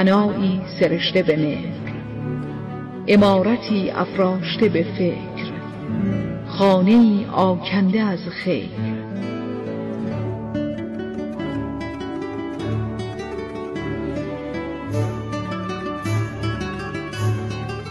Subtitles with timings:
[0.00, 1.92] بنایی سرشته به مهر
[3.08, 5.52] امارتی افراشته به فکر
[6.46, 8.70] خانه آکنده از خیر.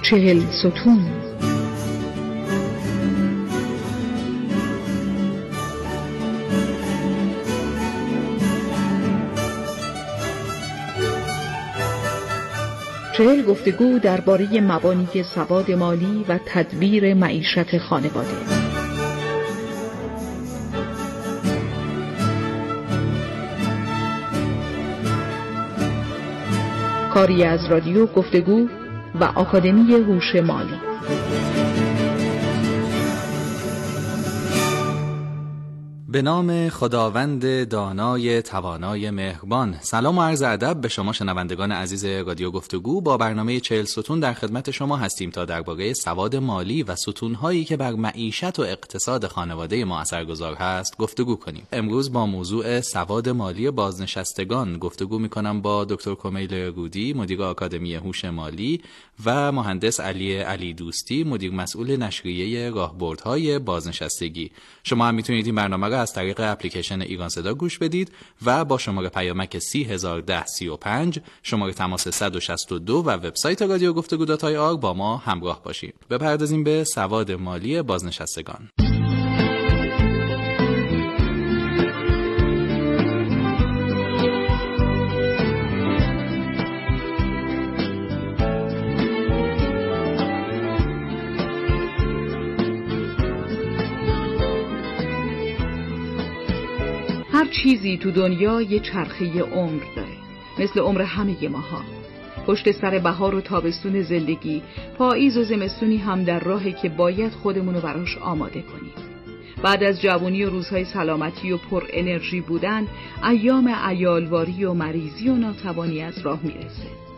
[0.02, 1.19] چهل ستون
[13.20, 18.28] چهل گفتگو درباره مبانی سواد مالی و تدبیر معیشت خانواده.
[27.14, 28.68] کاری از رادیو گفتگو
[29.20, 30.89] و آکادمی هوش مالی.
[36.12, 39.76] به نام خداوند دانای توانای مهربان.
[39.82, 43.02] سلام و عرض ادب به شما شنوندگان عزیز رادیو گفتگو.
[43.02, 47.78] با برنامه چهل ستون در خدمت شما هستیم تا درباره سواد مالی و ستونهایی که
[47.78, 51.68] بر معیشت و اقتصاد خانواده ما اثرگذار هست گفتگو کنیم.
[51.72, 58.26] امروز با موضوع سواد مالی بازنشستگان گفتگو می‌کنم با دکتر کمیل رودی مدیر آکادمی هوش
[58.26, 58.82] مالی
[59.26, 64.52] و مهندس علی علی دوستی مدیر مسئول نشریه راهبردهای بازنشستگی.
[64.84, 68.12] شما هم می‌تونید این برنامه از طریق اپلیکیشن ایران صدا گوش بدید
[68.46, 74.26] و با شماره پیامک 301035 شماره تماس 162 و وبسایت رادیو گفتگو
[74.78, 75.96] با ما همراه باشید.
[76.10, 78.70] بپردازیم به سواد مالی بازنشستگان.
[97.64, 100.18] چیزی تو دنیا یه چرخه عمر داره.
[100.60, 101.82] مثل عمر همه ماها.
[102.48, 104.62] پشت سر بهار و تابستون زندگی
[104.98, 108.94] پاییز و زمستونی هم در راهی که باید خودمون رو براش آماده کنیم.
[109.64, 112.88] بعد از جوانی و روزهای سلامتی و پر انرژی بودن
[113.30, 117.09] ایام ایالواری و مریضی و ناتوانی از راه می‌رسه.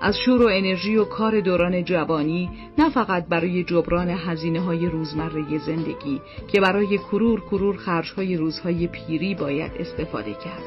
[0.00, 5.58] از شور و انرژی و کار دوران جوانی نه فقط برای جبران هزینه های روزمره
[5.58, 10.62] زندگی که برای کرور کرور خرج های روزهای پیری باید استفاده کرد.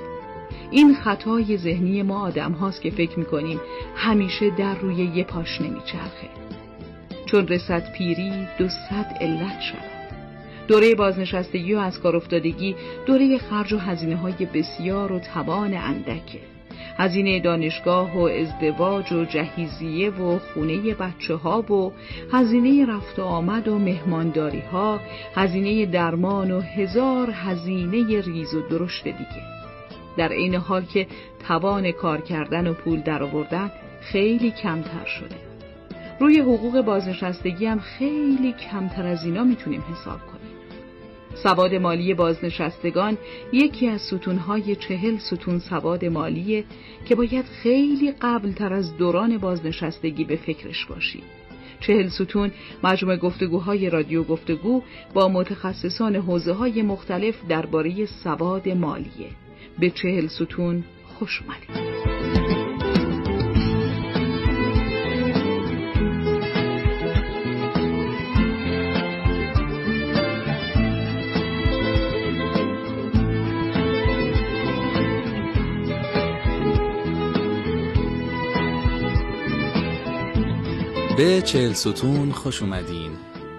[0.72, 3.60] این خطای ذهنی ما آدم هاست که فکر می‌کنیم
[3.96, 6.30] همیشه در روی یه پاش نمیچرخه.
[7.26, 9.94] چون رسد پیری دو صد علت شد
[10.68, 16.53] دوره بازنشستگی و از کار افتادگی دوره خرج و هزینه های بسیار و توان اندکه.
[16.98, 21.94] هزینه دانشگاه و ازدواج و جهیزیه و خونه بچه ها و
[22.32, 25.00] هزینه رفت و آمد و مهمانداری ها
[25.36, 29.44] هزینه درمان و هزار هزینه ریز و درشت دیگه.
[30.18, 31.08] در عین حال که
[31.48, 35.36] توان کار کردن و پول درآوردن خیلی کمتر شده.
[36.20, 40.63] روی حقوق بازنشستگی هم خیلی کمتر از اینا می‌تونیم حساب کنیم.
[41.36, 43.18] سواد مالی بازنشستگان
[43.54, 46.64] یکی از ستونهای چهل ستون سواد مالیه
[47.06, 51.24] که باید خیلی قبل تر از دوران بازنشستگی به فکرش باشی.
[51.80, 52.52] چهل ستون
[52.84, 54.82] مجموع گفتگوهای رادیو گفتگو
[55.14, 59.30] با متخصصان حوزه های مختلف درباره سواد مالیه.
[59.80, 60.84] به چهل ستون
[61.20, 62.03] خوش اومدید.
[81.24, 83.12] به چهل ستون خوش اومدین.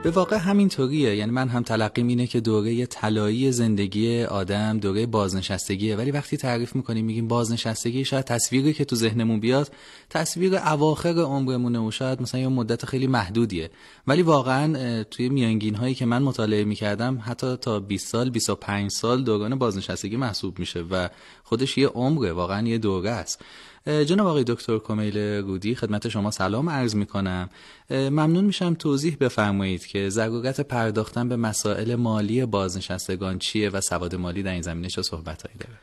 [0.02, 1.16] به واقع همینطوریه.
[1.16, 5.96] یعنی من هم تلقیم اینه که دوره طلایی زندگی آدم دوره بازنشستگیه.
[5.96, 9.72] ولی وقتی تعریف می‌کنیم میگیم بازنشستگی شاید تصویری که تو ذهنمون بیاد
[10.10, 13.70] تصویر اواخر عمرمونه و شاید مثلا یه مدت خیلی محدودیه.
[14.06, 19.24] ولی واقعا توی میانگین هایی که من مطالعه می‌کردم حتی تا 20 سال 25 سال
[19.24, 21.08] دوران بازنشستگی محسوب میشه و
[21.44, 23.40] خودش یه عمره واقعا یه دوره است.
[23.86, 27.48] جناب آقای دکتر کمیل رودی خدمت شما سلام عرض می کنم
[27.90, 34.42] ممنون میشم توضیح بفرمایید که ضرورت پرداختن به مسائل مالی بازنشستگان چیه و سواد مالی
[34.42, 35.78] در این زمینه چه صحبتهایی داره؟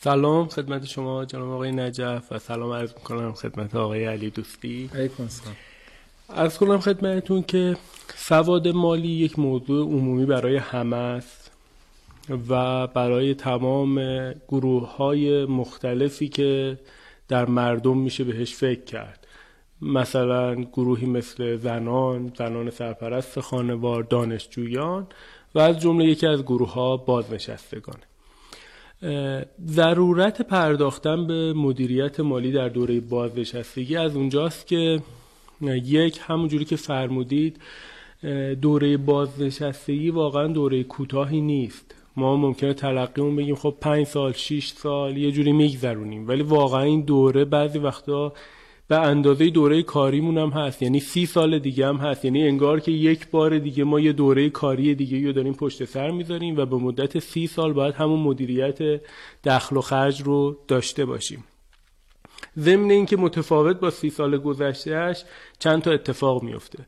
[0.00, 4.90] سلام خدمت شما جناب آقای نجف و سلام عرض کنم خدمت آقای علی دوستی.
[6.30, 7.76] عرض کنم خدمتتون که
[8.16, 11.50] سواد مالی یک موضوع عمومی برای همه است
[12.48, 14.00] و برای تمام
[14.48, 16.78] گروه های مختلفی که
[17.28, 19.26] در مردم میشه بهش فکر کرد.
[19.82, 25.06] مثلا گروهی مثل زنان، زنان سرپرست خانوار، دانشجویان
[25.54, 27.96] و از جمله یکی از گروه ها بازنشستگان
[29.66, 35.00] ضرورت پرداختن به مدیریت مالی در دوره بازنشستگی از اونجاست که
[35.84, 37.60] یک همونجوری که فرمودید
[38.62, 41.94] دوره بازنشستگی واقعا دوره کوتاهی نیست.
[42.16, 46.28] ما ممکنه تلقیمون بگیم خب پنج سال شیش سال یه جوری میگذرونیم.
[46.28, 48.32] ولی واقعا این دوره بعضی وقتا
[48.88, 50.82] به اندازه دوره کاریمون هم هست.
[50.82, 52.24] یعنی سی سال دیگه هم هست.
[52.24, 56.10] یعنی انگار که یک بار دیگه ما یه دوره کاری دیگه رو داریم پشت سر
[56.10, 59.02] می‌ذاریم و به مدت سی سال باید همون مدیریت
[59.44, 61.44] دخل و خرج رو داشته باشیم.
[62.58, 65.24] ضمن اینکه متفاوت با سی سال گذشتهش
[65.58, 66.86] چند تا اتفاق میفته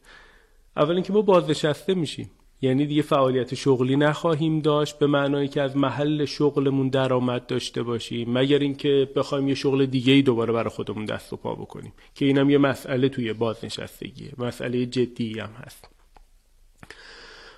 [0.76, 2.30] اول اینکه ما بازنشسته میشیم.
[2.62, 8.32] یعنی دیگه فعالیت شغلی نخواهیم داشت به معنایی که از محل شغلمون درآمد داشته باشیم
[8.32, 12.24] مگر اینکه بخوایم یه شغل دیگه ای دوباره برای خودمون دست و پا بکنیم که
[12.24, 15.88] اینم یه مسئله توی بازنشستگیه مسئله جدی هم هست.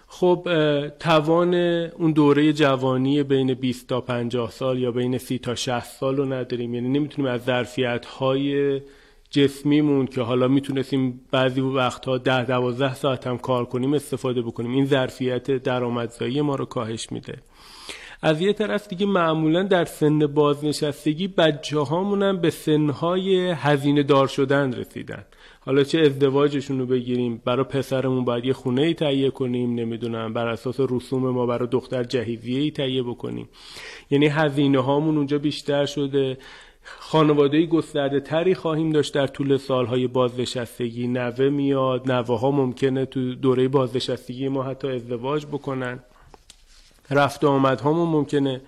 [0.06, 0.49] خب
[0.99, 6.17] توان اون دوره جوانی بین 20 تا 50 سال یا بین 30 تا 60 سال
[6.17, 8.81] رو نداریم یعنی نمی‌تونیم از ظرفیت های
[9.31, 14.73] جسمیمون که حالا می‌تونستیم بعضی وقتها ده دوازده ساعت هم کار کنیم استفاده بکنیم.
[14.73, 17.38] این ظرفیت درآمدزایی ما رو کاهش میده.
[18.23, 24.73] از یه طرف دیگه معمولا در سن بازنشستگی بچه هامون به سنهای هزینه دار شدن
[24.73, 25.25] رسیدن.
[25.61, 30.49] حالا چه ازدواجشون رو بگیریم برای پسرمون باید یه خونه ای تهیه کنیم نمی‌دونم بر
[30.49, 33.49] اساس رسوم ما برای دختر جهیزیه ای تهیه بکنیم.
[34.11, 36.38] یعنی هزینه هامون اونجا بیشتر شده.
[36.85, 41.06] خانواده گسترده تری خواهیم داشت در طول سالهای بازنشستگی.
[41.06, 45.99] نوه میاد نوه ها ممکنه تو دوره بازنشستگی ما حتی ازدواج بکنن.
[47.11, 48.61] رفت آمد همون ممکنه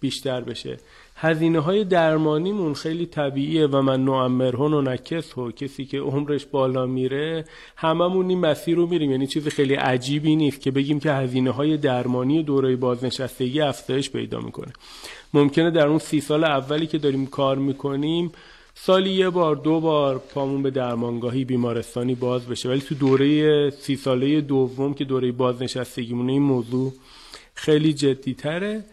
[0.00, 0.76] بیشتر بشه.
[1.16, 7.44] هزینه های درمانیمون خیلی طبیعیه و من نوعمرهن و نکس کسی که عمرش بالا میره
[7.76, 9.10] هممون این مسیر رو میریم.
[9.10, 14.40] یعنی چیز خیلی عجیبی نیست که بگیم که هزینه های درمانی دوره بازنشستگی افزایش پیدا
[14.40, 14.72] می‌کنه.
[15.34, 18.32] ممکنه در اون سی سال اولی که داریم کار می‌کنیم
[18.74, 22.68] سالی یه بار دو بار پامون به درمانگاهی بیمارستانی باز بشه.
[22.68, 26.92] ولی تو دوره سی ساله دوم که دوره بازنشستگیمونه این موضوع
[27.54, 28.84] خیلی جدی تره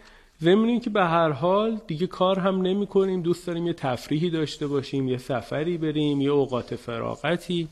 [0.42, 4.66] ضمن که به هر حال دیگه کار هم نمی کنیم دوست داریم یه تفریحی داشته
[4.66, 7.68] باشیم یه سفری بریم یه اوقات فراغتی.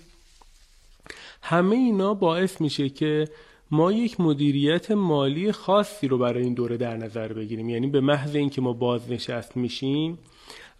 [1.43, 3.29] همه اینا باعث میشه که
[3.71, 7.69] ما یک مدیریت مالی خاصی رو برای این دوره در نظر بگیریم.
[7.69, 10.19] یعنی به محض اینکه ما بازنشست میشیم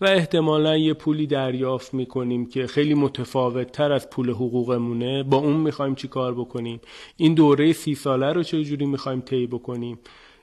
[0.01, 5.57] و احتمالا یه پولی دریافت می‌کنیم که خیلی متفاوت تر از پول حقوقمونه با اون
[5.57, 6.81] می‌خوایم چی کار بکنیم؟
[7.17, 9.99] این دوره سی ساله رو چجوری می‌خوایم طی بکنیم؟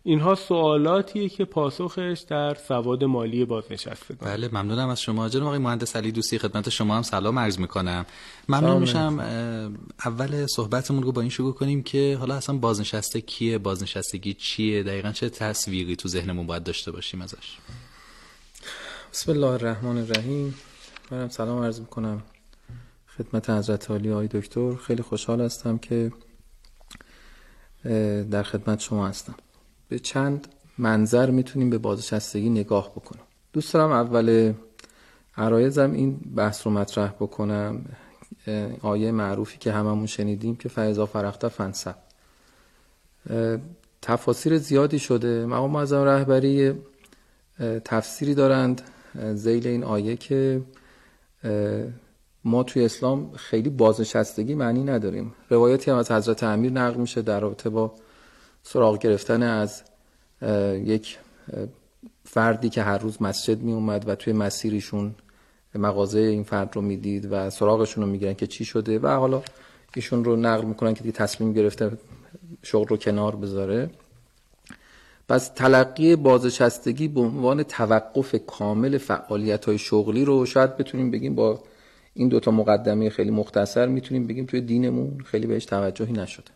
[0.06, 5.30] اینها سوالاتیه که پاسخش در سواد مالی بازنشسته بله ممنونم از شما.
[5.30, 8.06] جناب آقای مهندس علی دوستی خدمت شما هم سلام عرض می‌کنم.
[8.50, 9.20] ممنون میشم.
[10.06, 15.12] اول صحبتمون رو با این شروع کنیم که حالا اصلا بازنشسته کیه بازنشستگی چیه؟ دقیقا
[15.12, 17.58] چه تصویری تو ذهنمون باید داشته باشیم ازش؟
[19.14, 20.56] بسم الله الرحمن الرحیم.
[21.12, 22.24] منم سلام عرض می‌کنم
[23.18, 24.76] خدمت حضرت عالی آقای دکتر.
[24.76, 26.12] خیلی خوشحال هستم که
[28.32, 29.36] در خدمت شما هستم.
[29.94, 30.48] به چند
[30.78, 33.24] منظر می‌تونیم به بازنشستگی نگاه بکنیم
[33.54, 34.54] دوست دارم اول
[35.38, 37.86] عرایزم این بحث رو مطرح بکنم.
[38.82, 41.96] آیه معروفی که هممون شنیدیم که فیضا فرخته فنسب
[44.02, 45.46] تفاسیر زیادی شده.
[45.46, 46.74] مقام معظم رهبری
[47.86, 48.82] تفسیری دارند
[49.34, 50.62] زیل این آیه که
[52.44, 55.34] ما توی اسلام خیلی بازنشستگی معنی نداریم.
[55.50, 57.94] روایتی هم از حضرت امیر نقل میشه در رابطه با
[58.64, 59.84] سراغ گرفتن از
[60.86, 61.18] یک
[62.26, 65.16] فردی که هر روز مسجد می اومد و توی مسیرشون
[65.76, 69.44] مغازه این فرد رو می‌دید و سراغشون رو می‌گیرن که چی شده و حالا
[69.96, 71.92] ایشون رو نقل می‌کنن که دیگه تصمیم گرفته
[72.64, 73.90] شغل رو کنار بذاره.
[75.30, 81.64] پس تلقی بازنشستگی به عنوان توقف کامل فعالیت های شغلی رو شاید بتونیم بگیم با
[82.14, 86.52] این دوتا مقدمه خیلی مختصر می‌تونیم بگیم توی دینمون خیلی بهش توجهی نشده.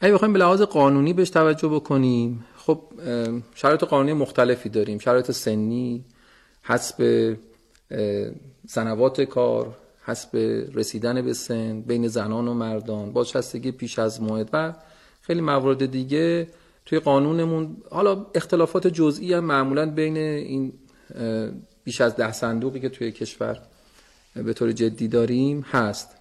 [0.00, 2.82] اگه بخوایم به لحاظ قانونی بهش توجه بکنیم خب
[3.54, 4.98] شرایط قانونی مختلفی داریم.
[4.98, 6.04] شرایط سنی
[6.62, 7.36] حسب
[8.66, 10.36] سنوات کار حسب
[10.74, 14.74] رسیدن به سن بین زنان و مردان بازنشستگی پیش از موعد و
[15.20, 16.48] خیلی موارد دیگه
[16.86, 17.76] توی قانونمون.
[17.90, 20.72] حالا اختلافات جزئی هم معمولا بین این
[21.84, 23.58] بیش از ده صندوقی که توی کشور
[24.34, 26.17] به طور جدی داریم هست.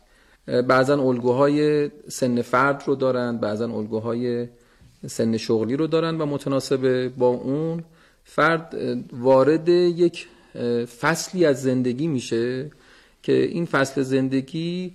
[0.48, 4.48] بعضا الگوهای سن فرد رو دارن بعضا الگوهای
[5.08, 7.84] سن شغلی رو دارن و متناسب با اون
[8.24, 8.75] فرد
[9.13, 10.27] وارد یک
[11.00, 12.72] فصلی از زندگی میشه
[13.24, 14.94] که این فصل زندگی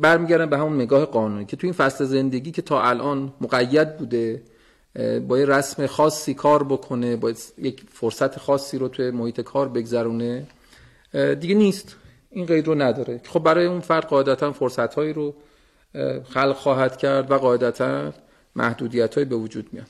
[0.00, 4.42] برمیگردن به همون نگاه قانونی که تو این فصل زندگی که تا الان مقید بوده
[5.28, 10.46] با یه رسم خاصی کار بکنه با یک فرصت خاصی رو توی محیط کار بگذرونه
[11.40, 11.96] دیگه نیست.
[12.34, 13.20] این قید رو نداره.
[13.24, 15.34] خب برای اون فرد قاعدتا فرصت هایی رو
[16.24, 18.12] خلق خواهد کرد و قاعدتا
[18.56, 19.86] محدودیت به وجود میاد.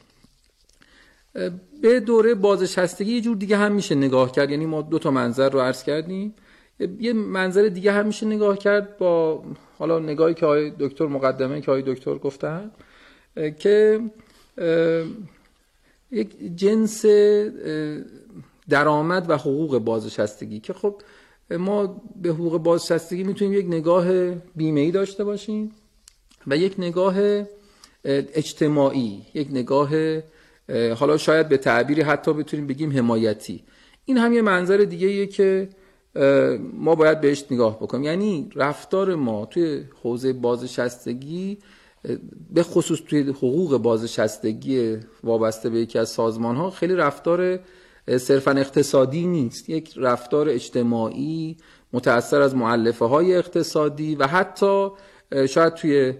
[1.82, 4.50] به دوره بازنشستگی یه جور دیگه هم میشه نگاه کرد.
[4.50, 6.34] یعنی ما دو تا منظر رو عرض کردیم.
[7.00, 9.42] یه منظر دیگه هم میشه نگاه کرد با
[9.78, 12.70] حالا نگاهی که آقای دکتر مقدمه که آقای دکتر گفتن
[13.58, 14.00] که
[16.10, 17.04] یک جنس
[18.68, 20.94] درآمد و حقوق بازنشستگی که خب
[21.50, 25.72] ما به حقوق بازنشستگی می‌تونیم یک نگاه بیمه ای داشته باشیم
[26.46, 27.14] و یک نگاه
[28.04, 29.90] اجتماعی یک نگاه
[30.94, 33.64] حالا شاید به تعبیری حتی بتونیم بگیم حمایتی.
[34.04, 35.68] این هم یه منظر دیگه که
[36.72, 38.04] ما باید بهش نگاه بکنیم.
[38.04, 41.58] یعنی رفتار ما توی حوزه بازنشستگی
[42.50, 47.60] به خصوص توی حقوق بازنشستگی وابسته به یکی از سازمان ها خیلی رفتار
[48.06, 49.70] صرفا اقتصادی نیست.
[49.70, 51.56] یک رفتار اجتماعی
[51.92, 54.88] متأثر از معلفه های اقتصادی و حتی
[55.48, 56.14] شاید توی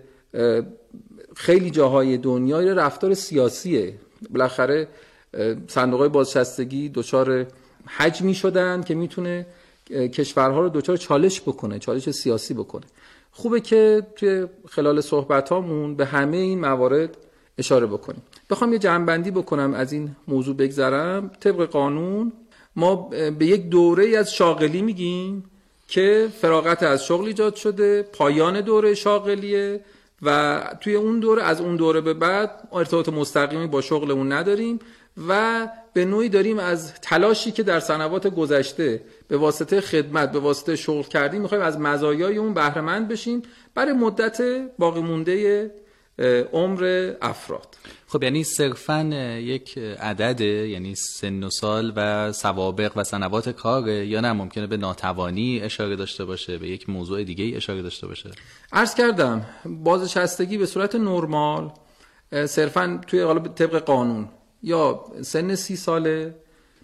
[1.37, 3.95] خیلی جاهای دنیا رفتار سیاسیه.
[4.31, 4.89] بالاخره
[5.69, 7.47] صندوق های بازنشستگی دچار
[7.87, 9.47] حجمی شدن که می‌تونه
[9.91, 12.85] کشورها رو دچار چالش بکنه چالش سیاسی بکنه.
[13.31, 17.17] خوبه که توی خلال صحبت هامون به همه این موارد
[17.59, 18.23] اشاره بکنیم.
[18.51, 21.31] بخوام یه جنبندی بکنم از این موضوع بگذرم.
[21.41, 22.33] طبق قانون
[22.77, 22.95] ما
[23.39, 25.45] به یک دوره از شاغلی میگیم
[25.89, 29.81] که فراغت از شغل ایجاد شده پایان دوره شاغلیه
[30.23, 34.79] و توی اون دوره از اون دوره به بعد ارتباط مستقیمی با شغلمون نداریم
[35.29, 40.77] و به نوعی داریم از تلاشی که در سنوات گذشته به واسطه خدمت به واسطه
[40.77, 43.43] شغل کردیم می‌خوایم از مزایای اون بهره مند بشیم.
[43.75, 44.41] برای مدت
[44.79, 45.71] باقی مونده
[46.53, 47.77] عمر افراد.
[48.07, 49.03] خب یعنی صرفا
[49.39, 54.77] یک عدد یعنی سن و سال و سوابق و سنوات کاره یا نه ممکنه به
[54.77, 58.31] ناتوانی اشاره داشته باشه به یک موضوع دیگه اشاره داشته باشه؟
[58.73, 61.71] عرض کردم بازنشستگی به صورت نرمال
[62.47, 64.29] صرفا توی حالا طبق قانون
[64.63, 66.35] یا سن سی ساله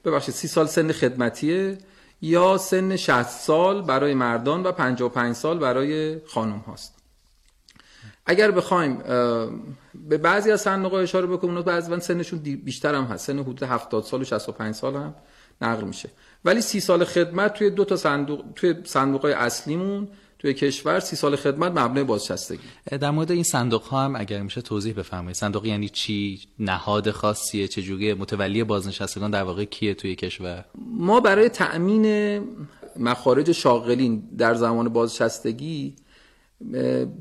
[0.04, 1.78] ببخشید سی سال سن خدمتیه
[2.22, 6.99] یا سن 60 سال برای مردان و 55 سال برای خانم هاست.
[8.26, 8.98] اگر بخوایم
[9.94, 13.26] به بعضی از صندوق اشاره بکنیم بعضی سنشون بیشتر هم هست.
[13.26, 15.14] سن حدود 70 سال و 65 سال هم
[15.62, 16.08] نقل میشه.
[16.44, 20.08] ولی سی سال خدمت توی دو تا صندوق توی صندوق های اصلیمون
[20.38, 22.60] توی کشور سی سال خدمت مبنای بازنشستگی.
[23.00, 25.36] در مورد این صندوق ها هم اگر میشه توضیح بفرمایید.
[25.36, 30.64] صندوق یعنی چی؟ نهاد خاصیه؟ چجوری متولی بازنشستگان در واقع کیه توی کشور؟
[30.96, 32.40] ما برای تأمین
[32.96, 35.94] مخارج شاغلین در زمان بازنشستگی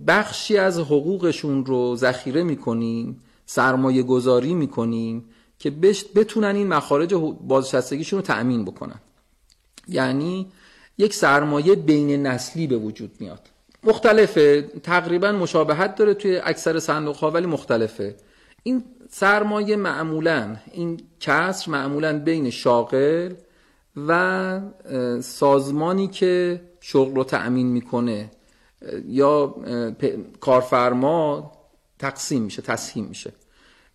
[0.08, 5.25] بخشی از حقوقشون رو ذخیره می‌کنیم سرمایه گذاری می‌کنیم
[5.60, 5.69] که
[6.15, 7.13] بتونن این مخارج
[7.48, 9.00] بازنشستگیشون رو تأمین بکنن.
[9.88, 10.48] یعنی
[10.98, 13.39] یک سرمایه بین نسلی به وجود میاد.
[13.84, 14.62] مختلفه.
[14.84, 18.15] تقریبا مشابهت داره توی اکثر صندوق ها ولی مختلفه.
[18.63, 23.34] این سرمایه معمولا این کسر معمولا بین شاغل
[24.08, 24.62] و
[25.22, 28.31] سازمانی که شغل رو تأمین می‌کنه
[29.07, 29.55] یا
[30.39, 31.51] کارفرما
[32.00, 33.33] تقسیم میشه تسهیم میشه.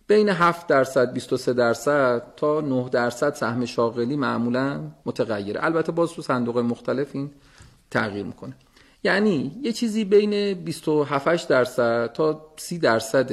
[0.07, 5.63] بین 7 درصد 23 درصد تا 9 درصد سهم شاغلی معمولا متغیره.
[5.63, 7.31] البته باز تو صندوق مختلف این
[7.91, 8.55] تغییر می‌کنه.
[9.03, 13.31] یعنی یه چیزی بین 27 درصد تا 30 درصد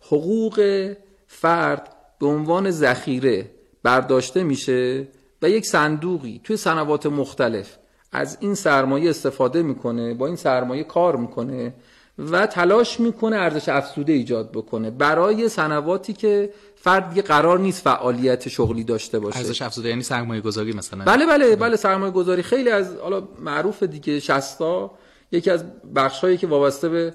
[0.00, 0.88] حقوق
[1.26, 3.50] فرد به عنوان ذخیره
[3.82, 5.08] برداشته میشه
[5.42, 7.76] و یک صندوقی توی سنوات مختلف
[8.12, 11.74] از این سرمایه استفاده می‌کنه با این سرمایه کار می‌کنه
[12.18, 18.48] و تلاش می‌کنه ارزش افزوده ایجاد بکنه برای سنواتی که فرد دیگه قرار نیست فعالیت
[18.48, 19.38] شغلی داشته باشه.
[19.38, 21.04] ارزش افزوده یعنی سرمایه گذاری مثلا.
[21.04, 24.90] بله بله بله سرمایه گذاری خیلی از حالا معروف دیگه شستا
[25.32, 25.64] یکی از
[25.94, 27.14] بخشهایی که وابسته به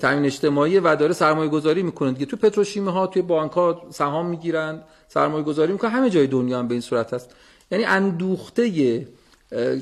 [0.00, 2.26] تامین اجتماعی و داره سرمایه گذاری می‌کنه دیگه.
[2.26, 6.68] تو پتروشیمی ها توی بانک ها سهام می‌گیرند سرمایه گذاری می‌کنن همه جای دنیا هم
[6.68, 7.30] به این صورت هست.
[7.70, 9.06] یعنی اندوخته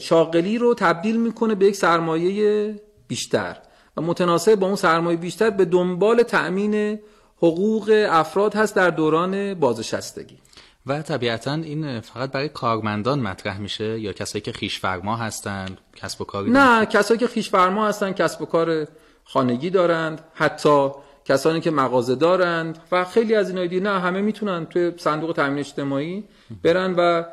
[0.00, 2.74] شاغلی رو تبدیل می‌کنه به یک سرمایه
[3.08, 3.56] بیشتر
[3.96, 6.98] و متناسب با اون سرمایه بیشتر به دنبال تأمین
[7.36, 10.38] حقوق افراد هست در دوران بازنشستگی.
[10.86, 16.20] و طبیعتا این فقط برای کارمندان مطرح میشه یا کسایی که خیش فرما هستند کسب
[16.20, 18.86] و کاری نه کسایی که خیش فرما هستن کسب و کار
[19.24, 20.90] خانگی دارند حتی
[21.24, 26.24] کسانی که مغازه دارند و خیلی از اینایی نه همه می‌تونن توی صندوق تامین اجتماعی
[26.62, 27.24] برن و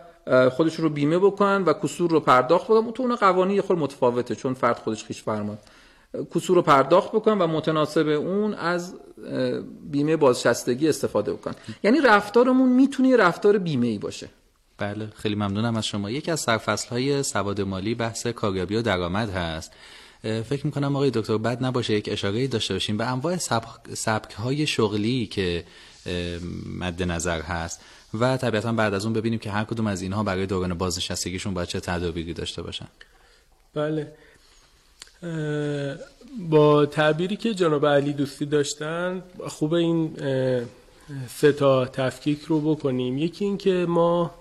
[0.51, 4.53] خودشون رو بیمه بکنن و کسور رو پرداخت بکنن تو اون قوانین خود متفاوته چون
[4.53, 5.57] فرد خودش خیش فرمان
[6.35, 8.95] کسور رو پرداخت بکنن و متناسب اون از
[9.91, 14.29] بیمه بازنشستگی استفاده بکنن یعنی رفتارمون می‌تونه رفتار بیمه ای باشه.
[14.77, 16.09] بله خیلی ممنونم از شما.
[16.09, 19.71] یکی از سرفصل های سواد مالی بحث کاریابی و درآمد هست.
[20.21, 22.97] فکر می‌کنم آقای دکتر بد نباشه یک اشاره داشته باشیم.
[22.97, 23.37] به انواع
[23.93, 25.63] سبک های شغلی که
[26.79, 27.81] مد نظر هست
[28.19, 31.67] و طبیعتا بعد از اون ببینیم که هر کدوم از اینها برای دوران بازنشستگیشون باید
[31.67, 32.87] چه تدابیری داشته باشن.
[33.73, 34.13] بله.
[36.39, 40.15] با تعبیری که جناب علی دوستی داشتن خوب این
[41.27, 43.17] سه تا تفکیک رو بکنیم.
[43.17, 44.31] یکی این که ما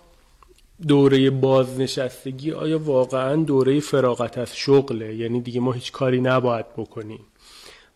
[0.89, 7.21] دوره بازنشستگی آیا واقعا دوره فراغت از شغله؟ یعنی دیگه ما هیچ کاری نباید بکنیم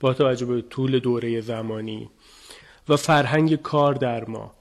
[0.00, 2.11] با توجه به طول دوره زمانی
[2.88, 4.54] و فرهنگ کار در ما.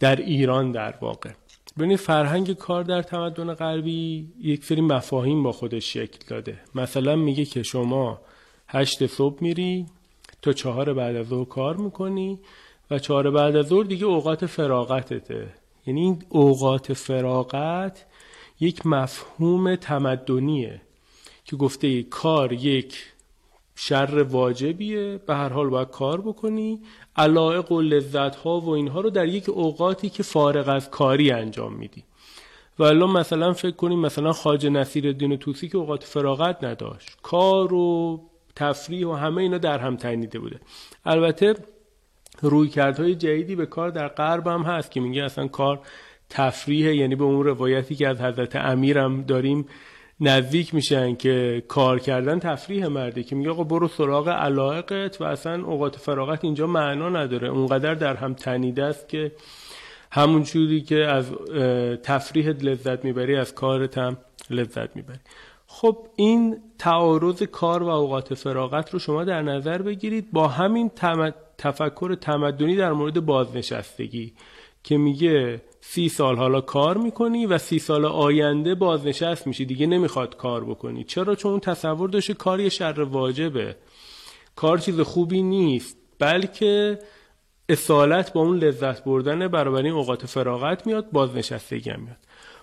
[0.00, 1.30] در ایران در واقع.
[1.78, 6.60] ببینید فرهنگ کار در تمدن غربی یک سری مفاهیم با خودش شکل داده.
[6.74, 8.20] مثلا میگه که شما
[8.68, 9.86] هشت صبح میری
[10.42, 12.38] تا چهار بعد از ظهر کار می‌کنی
[12.90, 15.48] و چهار بعد از ظهر دیگه اوقات فراغتته.
[15.86, 18.06] یعنی این اوقات فراغت
[18.60, 20.80] یک مفهوم تمدنیه
[21.44, 23.12] که گفته کار یک
[23.74, 26.80] شر واجبیه به هر حال باید کار بکنی
[27.16, 31.72] علائق و لذت ها و اینها رو در یک اوقاتی که فارغ از کاری انجام
[31.72, 32.04] میدی.
[32.78, 37.74] و الان مثلا فکر کنیم مثلا خاج نصیر الدین توسی که اوقات فراغت نداشت کار
[37.74, 38.20] و
[38.56, 40.60] تفریح و همه اینا در هم تنیده بوده.
[41.04, 41.54] البته
[42.42, 45.80] روی کردهای جدیدی به کار در غرب هم هست که میگه اصلا کار
[46.30, 49.66] تفریح یعنی به اون روایتی که از حضرت امیرم داریم
[50.20, 55.64] نزدیک میشن که کار کردن تفریح مرده که میگه آقا برو سراغ علایقت و اصلا
[55.64, 57.48] اوقات فراغت اینجا معنا نداره.
[57.48, 59.32] اونقدر در هم تنیده است که
[60.12, 61.32] همون جوری که از
[62.02, 64.16] تفریح لذت می‌بری از کارت هم
[64.50, 65.18] لذت می‌بری.
[65.66, 70.32] خب این تعارض کار و اوقات فراغت رو شما در نظر بگیرید.
[70.32, 70.90] با همین
[71.58, 74.32] تفکر تمدنی در مورد بازنشستگی
[74.84, 79.64] که میگه سی سال حالا کار می‌کنی و سی سال آینده بازنشست میشی.
[79.64, 81.04] دیگه نمی‌خواد کار بکنی.
[81.04, 83.76] چرا؟ چون اون تصور داشته کار یه شر واجبه.
[84.56, 86.98] کار چیز خوبی نیست بلکه
[87.68, 92.16] اصالت با اون لذت بردن برابر این اوقات فراغت میاد بازنشستگی هم میاد.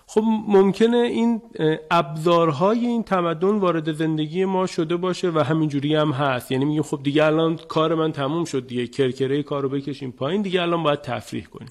[0.06, 1.42] خب ممکنه این
[1.90, 6.52] ابزارهای این تمدن وارد زندگی ما شده باشه و همینجوری هم هست.
[6.52, 10.42] یعنی میگیم خب دیگه الان کار من تموم شد دیگه کرکره کار رو بکشیم پایین
[10.42, 11.68] دیگه الان باید تفریح کنیم.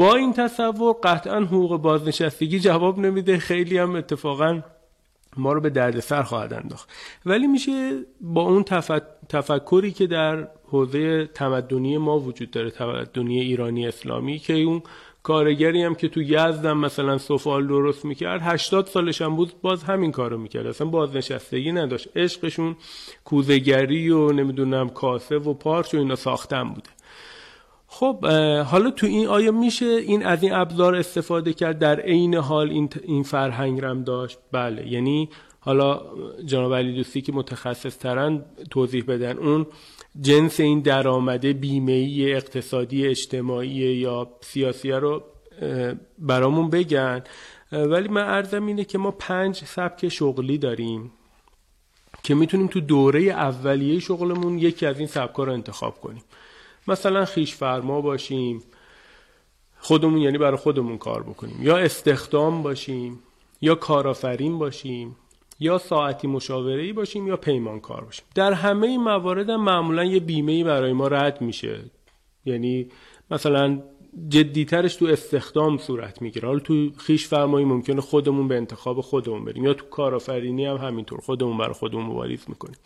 [0.00, 3.38] با این تصور قطعا حقوق بازنشستگی جواب نمیده.
[3.38, 4.60] خیلی هم اتفاقا
[5.36, 6.88] ما رو به دردسر خواهد انداخت.
[7.26, 8.64] ولی میشه با اون
[9.28, 14.82] تفکری که در حوزه تمدنی ما وجود داره تمدنی ایرانی اسلامی که اون
[15.22, 20.12] کارگری هم که تو یزدم مثلا سفال درست می‌کرد 80 سالش هم بود باز همین
[20.12, 20.66] کارو می‌کرد.
[20.66, 22.16] اصلا بازنشستگی نداشت.
[22.16, 22.76] عشقشون
[23.24, 26.90] کوزگری و نمی‌دونم کاسه و پارچ و اینا ساختن بوده.
[27.92, 28.26] خب
[28.66, 32.88] حالا تو این آیا میشه این از این ابزار استفاده کرد در عین حال این,
[33.02, 34.38] این فرهنگ رم داشت.
[34.52, 35.28] بله یعنی
[35.60, 36.02] حالا
[36.46, 39.38] جناب علی دوستی که متخصص ترن توضیح بدن.
[39.38, 39.66] اون
[40.20, 45.22] جنس این درآمده بیمه‌ای اقتصادی اجتماعی یا سیاسی رو
[46.18, 47.22] برامون بگن.
[47.72, 51.12] ولی من عرضم اینه که ما پنج سبک شغلی داریم
[52.22, 56.22] که می‌تونیم تو دوره اولیه شغلمون یکی از این سبکا رو انتخاب کنیم.
[56.90, 58.62] مثلا خیش فرما باشیم.
[59.78, 61.58] خودمون یعنی برای خودمون کار بکنیم.
[61.62, 63.18] یا استخدام باشیم.
[63.60, 65.16] یا کارآفرین باشیم.
[65.60, 68.24] یا ساعتی مشاوره باشیم یا پیمانکار باشیم.
[68.34, 71.80] در همه این موارد هم معمولا یه بیمه برای ما رد میشه.
[72.44, 72.88] یعنی
[73.30, 73.82] مثلا
[74.28, 76.48] جدیترش تو استخدام صورت می‌گیره.
[76.48, 79.64] حالا تو خیش فرمایی ممکنه خودمون به انتخاب خودمون بریم.
[79.64, 81.20] یا تو کارآفرینی هم همینطور.
[81.20, 82.76] خودمون برای خودمون مبارز می‌کنیم.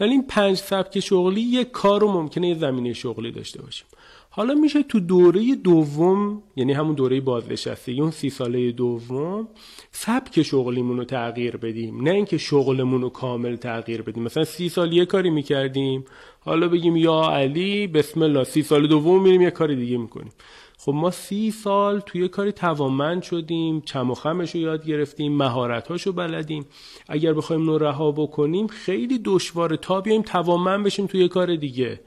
[0.00, 3.86] ولی این پنج سبک شغلی یک کار رو ممکنه یه زمینه شغلی داشته باشیم
[4.30, 9.48] حالا میشه تو دوره دوم یعنی همون دوره بازنشستگی اون سی ساله دوم
[9.90, 12.02] سبک شغلیمون رو تغییر بدیم.
[12.02, 14.22] نه اینکه شغلمون رو کامل تغییر بدیم.
[14.22, 16.04] مثلا سی سال یه کاری می‌کردیم
[16.40, 20.32] حالا بگیم یا علی بسم الله سی سال دوم میریم یه کاری دیگه می‌کنیم.
[20.80, 26.06] خب ما سی سال توی کاری توانمند شدیم چم و خمش رو یاد گرفتیم مهارت
[26.06, 26.66] رو بلدیم.
[27.08, 29.76] اگر بخوایم اونو رها بکنیم خیلی دشواره.
[29.76, 32.00] تا بیایم توانمند بشیم توی کار دیگه.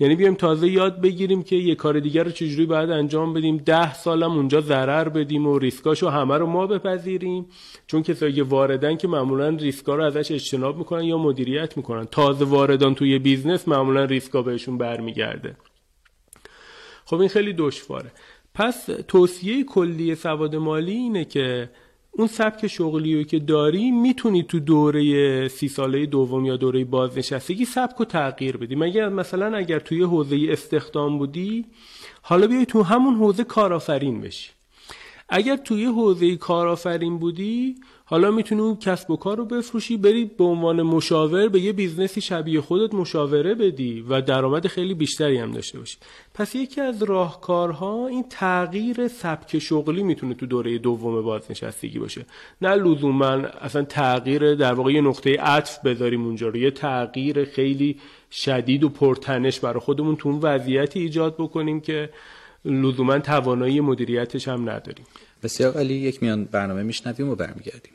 [0.00, 3.56] یعنی بیایم تازه یاد بگیریم که یه کار دیگر رو چجوری باید انجام بدیم.
[3.56, 7.46] ده سالم اونجا ضرر بدیم و ریسکاشو همه رو ما بپذیریم.
[7.86, 12.04] چون کسایی که واردن که معمولا ریسکا رو ازش اجتناب می‌کنن یا مدیریت می‌کنن.
[12.04, 15.56] تازه واردان توی business معمولا ریسکا بهشون برمیگرده.
[17.12, 18.12] خب این خیلی دشواره.
[18.54, 21.70] پس توصیه کلی سواد مالی اینه که
[22.10, 27.64] اون سبک شغلی رو که داری می‌تونی تو دوره سی ساله دوم یا دوره بازنشستگی
[27.64, 28.74] سبک رو تغییر بدی.
[28.74, 31.64] مگر مثلا اگر توی حوزه استخدام بودی
[32.22, 34.50] حالا بیای تو همون حوزه کارآفرین بشی.
[35.34, 40.44] اگر توی حوزه کارآفرین بودی حالا می‌تونی اون کسب و کار رو بفروشی بری به
[40.44, 45.50] عنوان مشاور به یه business ی شبیه خودت مشاوره بدی و درآمد خیلی بیشتری هم
[45.50, 45.96] داشته باشی.
[46.34, 52.26] پس یکی از راهکارها این تغییر سبک شغلی می‌تونه تو دوره دوم بازنشستگی باشه.
[52.62, 53.26] نه لزوما
[53.60, 57.96] اصلا تغییر در واقع یه نقطه عطف بذاریم اونجا رو یه تغییر خیلی
[58.30, 62.10] شدید و پرتنش برای خودمون تو اون وضعیتی ایجاد بکنیم که
[62.64, 65.06] لزوما توانایی مدیریتش هم نداریم.
[65.42, 65.94] بسیار عالی.
[65.94, 67.92] یک میان برنامه میشنویم و برمیگردیم.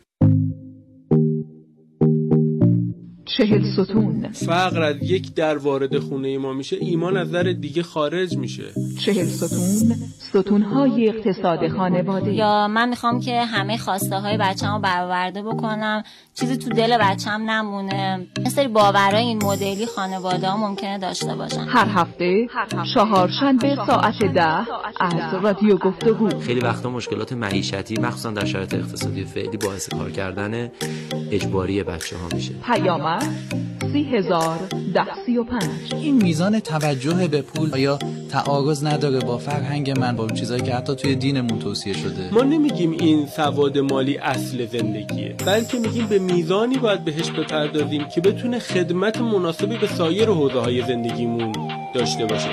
[3.37, 4.31] چهل ستون.
[4.31, 8.63] فقر از یک در وارد خونه ما میشه ایمان از در دیگه خارج میشه.
[8.99, 12.33] چهل ستون ستونهای اقتصاد خانواده.
[12.33, 16.03] یا من می‌خوام که همه خواسته های بچه رو برآورده بکنم.
[16.33, 18.27] چیزی تو دل بچم نمونه.
[18.45, 21.65] مثل باورای این مدلی خانواده ها ممکنه داشته باشن.
[21.67, 22.47] هر هفته
[22.93, 24.43] چهارشنبه ساعت ده
[24.99, 26.39] از رادیو گفتگو.
[26.39, 30.69] خیلی وقتا مشکلات معیشتی مخصوصا در شرایط اقتصادی فعلی باعث کار کردن
[31.31, 32.53] اجباری بچه ها میشه.
[32.65, 33.26] پیامک
[33.93, 34.59] سی هزار
[34.93, 35.93] ده سی و پنج.
[35.93, 37.99] این میزان توجه به پول یا
[38.31, 42.41] تعارض نداره با فرهنگ من با اون چیزایی که حتی توی دینمون توصیه شده؟ ما
[42.41, 48.59] نمیگیم این سواد مالی اصل زندگیه بلکه میگیم به میزانی باید بهش بپردازیم که بتونه
[48.59, 51.51] خدمت مناسبی به سایر حوزه های زندگیمون
[51.93, 52.49] داشته باشه.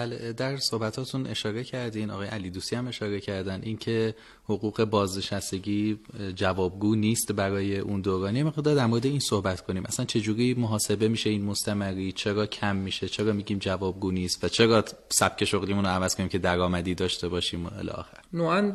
[0.00, 6.00] بله در صحبتاتون اشاره کردین آقای علی دوستی هم اشاره کردن اینکه حقوق بازنشستگی
[6.34, 8.42] جوابگو نیست برای اون دورانی.
[8.42, 9.84] مقدار در مورد این صحبت کنیم.
[9.86, 14.84] اصلا چجوری محاسبه میشه این مستمری؟ چرا کم میشه؟ چرا میگیم جوابگو نیست؟ و چرا
[15.08, 18.72] سبک شغلیمون رو عوض کنیم که درآمدی داشته باشیم الی آخر؟ نوعا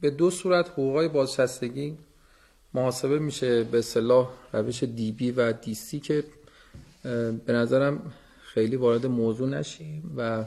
[0.00, 1.96] به دو صورت حقوقای بازنشستگی
[2.74, 3.64] محاسبه میشه.
[3.64, 6.24] به صلاح روش دی بی و دی سی که
[7.46, 8.12] به نظرم
[8.58, 10.44] خیلی وارد موضوع نشیم و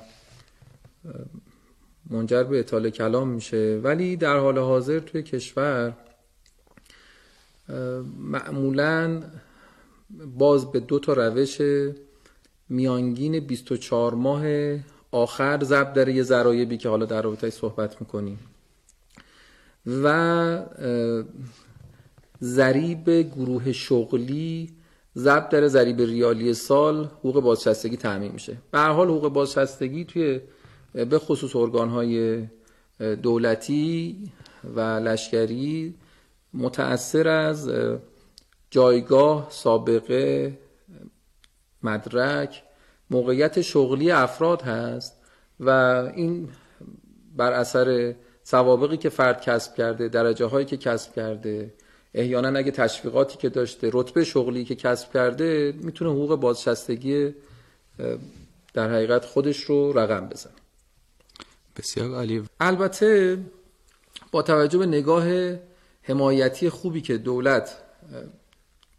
[2.10, 3.80] منجر به اطاله کلام میشه.
[3.84, 5.94] ولی در حال حاضر توی کشور
[8.18, 9.24] معمولا
[10.38, 11.62] باز به دو تا روش
[12.70, 14.44] میانگین 24 ماه
[15.12, 18.40] آخر ضرب در یه ضرایبی که حالا در رابطه صحبت می‌کنیم.
[19.86, 21.24] و اه،
[22.42, 24.81] ضریب گروه شغلی
[25.18, 28.58] ضرب در ضریب ریالی سال حقوق بازنشستگی تعمین میشه.
[28.72, 30.42] به هر حال حقوق بازنشستگی توی
[30.94, 32.44] به خصوص ارگانهای
[33.22, 34.18] دولتی
[34.76, 35.96] و لشکری
[36.54, 37.72] متأثر از
[38.70, 40.58] جایگاه سابقه
[41.84, 42.64] مدرک
[43.10, 45.22] موقعیت شغلی افراد هست
[45.60, 45.70] و
[46.16, 46.50] این
[47.36, 51.74] بر اثر سوابقی که فرد کسب کرده درجه هایی که کسب کرده
[52.14, 57.34] احیانا اگه تشویقاتی که داشته رتبه شغلی که کسب کرده می‌تونه حقوق بازنشستگی
[58.74, 60.54] در حقیقت خودش رو رقم بزنه.
[61.78, 62.44] بسیار عالی.
[62.60, 63.38] البته
[64.32, 65.56] با توجه به نگاه
[66.02, 67.78] حمایتی خوبی که دولت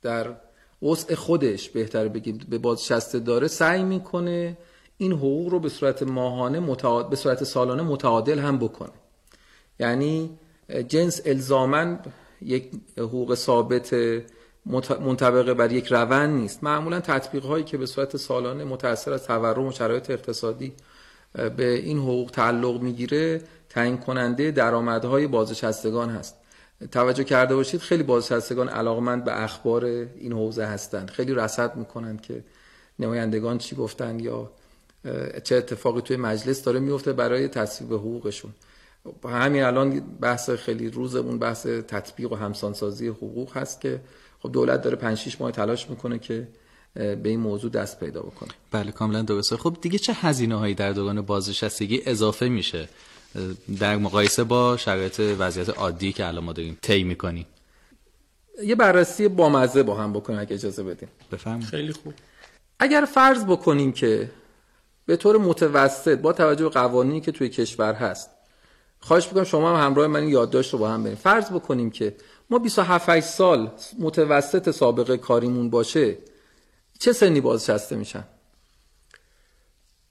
[0.02, 0.34] در
[0.82, 4.56] وسع خودش بهتر بگیم به بازنشسته داره سعی می‌کنه
[4.96, 8.92] این حقوق رو به صورت ماهانه متعادل به صورت سالانه متعادل هم بکنه.
[9.80, 10.30] یعنی
[10.88, 11.98] جنس الزامن
[12.46, 13.94] یک حقوق ثابت
[15.00, 16.64] منطبقه بر یک روند نیست.
[16.64, 20.72] معمولا تطبیق هایی که به صورت سالانه متأثر از تورم و شرایط اقتصادی
[21.56, 26.36] به این حقوق تعلق می‌گیره تعیین کننده درآمدهای بازنشستگان هست.
[26.92, 31.10] توجه کرده باشید خیلی بازنشستگان علاقمند به اخبار این حوزه هستند.
[31.10, 32.44] خیلی رصد می‌کنند که
[32.98, 34.50] نمایندگان چی گفتن یا
[35.44, 38.52] چه اتفاقی توی مجلس داره میفته برای تصویب حقوقشون.
[39.24, 44.00] همین الان بحث خیلی روزمون بحث تطبیق و همسانسازی حقوق هست که
[44.40, 46.48] خب دولت داره 5 6 ماه تلاش می‌کنه که
[46.94, 48.50] به این موضوع دست پیدا بکنه.
[48.70, 49.56] بله کاملا درسته.
[49.56, 52.88] خب دیگه چه هزینه هایی در دوران بازنشستگی اضافه میشه؟
[53.78, 57.46] در مقایسه با شرایط وضعیت عادی که الان ما داریم طی می‌کنیم.
[58.62, 61.68] یه بررسی بامزه با هم بکنیم اگه اجازه بدیم بفرمایید.
[61.68, 62.14] خیلی خوب.
[62.78, 64.30] اگر فرض بکنیم که
[65.06, 68.30] به طور متوسط با توجه به قوانینی که توی کشور هست
[69.02, 71.16] خواهش می‌کنم شما هم همراه من این یادداشت رو با هم بریم.
[71.16, 72.16] فرض بکنیم که
[72.50, 76.18] ما 27 سال متوسط سابقه کاریمون باشه
[76.98, 78.24] چه سنی بازنشسته میشن؟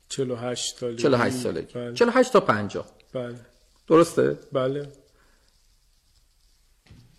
[0.10, 1.02] 48 سالگی.
[1.04, 1.74] 48 سالگی.
[1.74, 1.94] بله.
[1.94, 3.36] 48 تا 50 بله.
[3.88, 4.88] درسته؟ بله.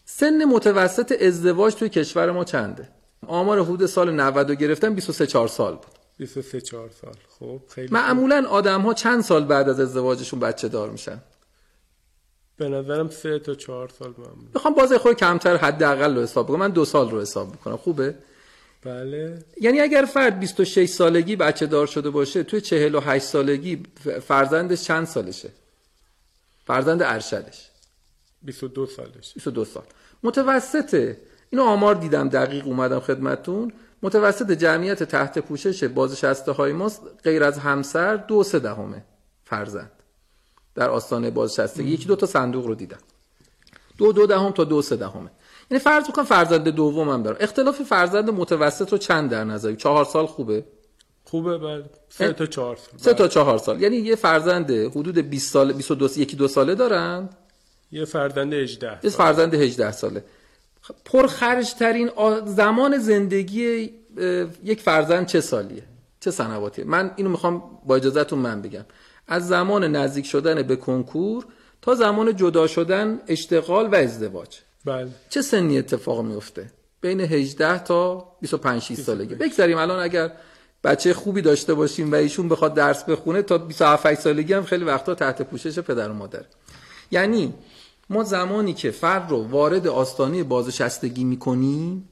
[0.05, 2.89] سن متوسط ازدواج توی کشور ما چنده؟
[3.27, 5.87] آمار حدود سال 90 رو گرفتن 23 4 سال بود.
[6.19, 7.15] 23 4 سال.
[7.39, 7.89] خب خیلی.
[7.93, 11.23] معمولا آدم ها چند سال بعد از ازدواجشون بچه دار میشن؟
[12.57, 16.59] به نظرم 3 تا 4 سال معمول می‌خوام باز خود کمتر حداقل رو حساب کنم
[16.59, 17.77] من دو سال رو حساب می‌کنم.
[17.77, 18.15] خوبه؟
[18.85, 19.39] بله.
[19.61, 23.83] یعنی اگر فرد 26 سالگی بچه دار شده باشه توی 48 سالگی
[24.27, 25.51] فرزندش چند سالشه؟
[26.67, 27.71] فرزند ارشدش.
[28.43, 29.35] 22 سالش.
[29.35, 29.85] 22 سال.
[30.23, 31.17] متوسط
[31.51, 33.73] اینو آمار دیدم دقیق اومدم خدمتتون.
[34.03, 36.93] متوسط جمعیت تحت پوشش بازنشسته های ما
[37.25, 39.05] غیر از همسر دو سه دهمه
[39.45, 39.91] فرزند.
[40.75, 41.91] در آستانه بازنشستگی.
[41.91, 42.99] یکی دو تا صندوق رو دیدم.
[43.99, 45.31] دو دو دهم تا دو سه دهمه.
[45.71, 47.37] یعنی فرض کن فرزند دومم دارم.
[47.41, 50.65] اختلاف فرزند متوسط رو چند در نظر؟ چهار سال خوبه؟
[51.25, 52.99] خوبه بله 3 تا 4 سال.
[52.99, 53.15] سه.
[53.15, 53.83] تا چهار سال.
[53.83, 57.29] یعنی یه فرزند حدود 20 سال 22 یکی دو ساله دارن؟
[57.93, 59.11] یه فرزند 18 یه.
[59.11, 60.25] فرزند 18 ساله.
[61.05, 62.11] پرخرج ترین
[62.47, 63.91] زمان زندگی
[64.65, 65.83] یک فرزند چه سالیه؟
[66.21, 68.85] چه سنواتیه من اینو می‌خوام با اجازهتون من بگم.
[69.29, 71.47] از زمان نزدیک شدن به کنکور
[71.83, 74.59] تا زمان جدا شدن اشتغال و ازدواج.
[74.85, 75.09] بله.
[75.29, 79.35] چه سنی اتفاق میفته بین 18 تا 25 6 سالگی.
[79.35, 80.33] بگذاریم الان اگر
[80.85, 84.85] بچه خوبی داشته باشیم و ایشون بخواد درس بخونه تا 27 8 سالگی هم خیلی
[84.85, 86.45] وقتا تحت پوشش پدر و مادر.
[87.11, 87.55] یعنی
[88.11, 92.09] ما زمانی که فرد رو وارد آستانه بازنشستگی می‌کنیم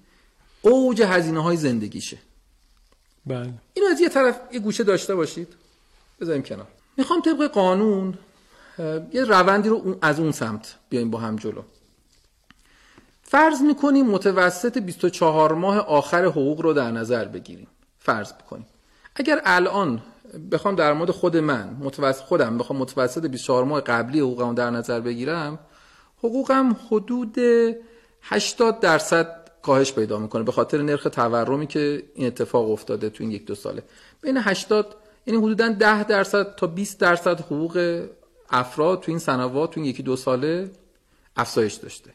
[0.63, 2.19] اوج هزینه های زندگیشه.
[3.27, 3.53] بله.
[3.75, 5.49] اینو از یه طرف یه گوشه داشته باشید.
[6.21, 6.67] بذاریم کنار.
[7.01, 8.19] می‌خوام طبق قانون
[9.13, 11.63] یه روندی رو از اون سمت بیایم با هم جلو.
[13.23, 17.67] فرض می‌کنیم متوسط 24 ماه آخر حقوق رو در نظر بگیریم.
[17.99, 18.67] فرض بکنیم.
[19.15, 20.03] اگر الان
[20.53, 25.01] بخوام در مورد خود من متوسط خودم بخوام متوسط 24 ماه قبلی حقوقم در نظر
[25.01, 25.59] بگیرم
[26.19, 27.37] حقوقم حدود
[28.23, 33.33] 80 درصد کاهش پیدا می‌کنه به خاطر نرخ تورمی که این اتفاق افتاده تو این
[33.33, 33.83] یک دو ساله.
[34.23, 34.97] بین 80
[35.31, 38.07] یعنی حدودا 10 درصد تا 20 درصد حقوق
[38.51, 40.71] افراد تو این سنوات تو این یکی دو ساله
[41.37, 42.11] افزایش داشته.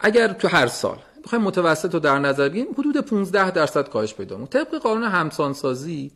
[0.00, 4.36] اگر تو هر سال بخوایم متوسط رو در نظر بگیریم حدود 15 درصد کاهش پیدا
[4.36, 4.64] می‌کنه.
[4.64, 6.10] طبق قانون همسانسازی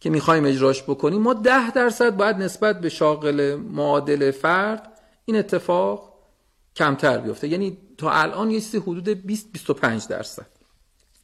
[0.00, 4.92] که می‌خوایم اجراش بکنیم ما 10 درصد باید نسبت به شاغل معادل فرد
[5.24, 6.14] این اتفاق
[6.76, 7.48] کمتر بیفته.
[7.48, 10.46] یعنی تا الان یه چیزی حدود 20 25 درصد.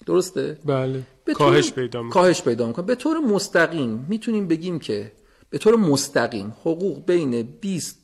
[0.07, 1.03] درسته؟ بله.
[1.31, 2.23] به کاهش پیدا می‌کنه.
[2.23, 2.87] کاهش پیدا می‌کنه.
[2.87, 5.13] به طور مستقیم می‌تونیم بگیم که
[5.51, 7.99] به طور مستقیم حقوق بین 20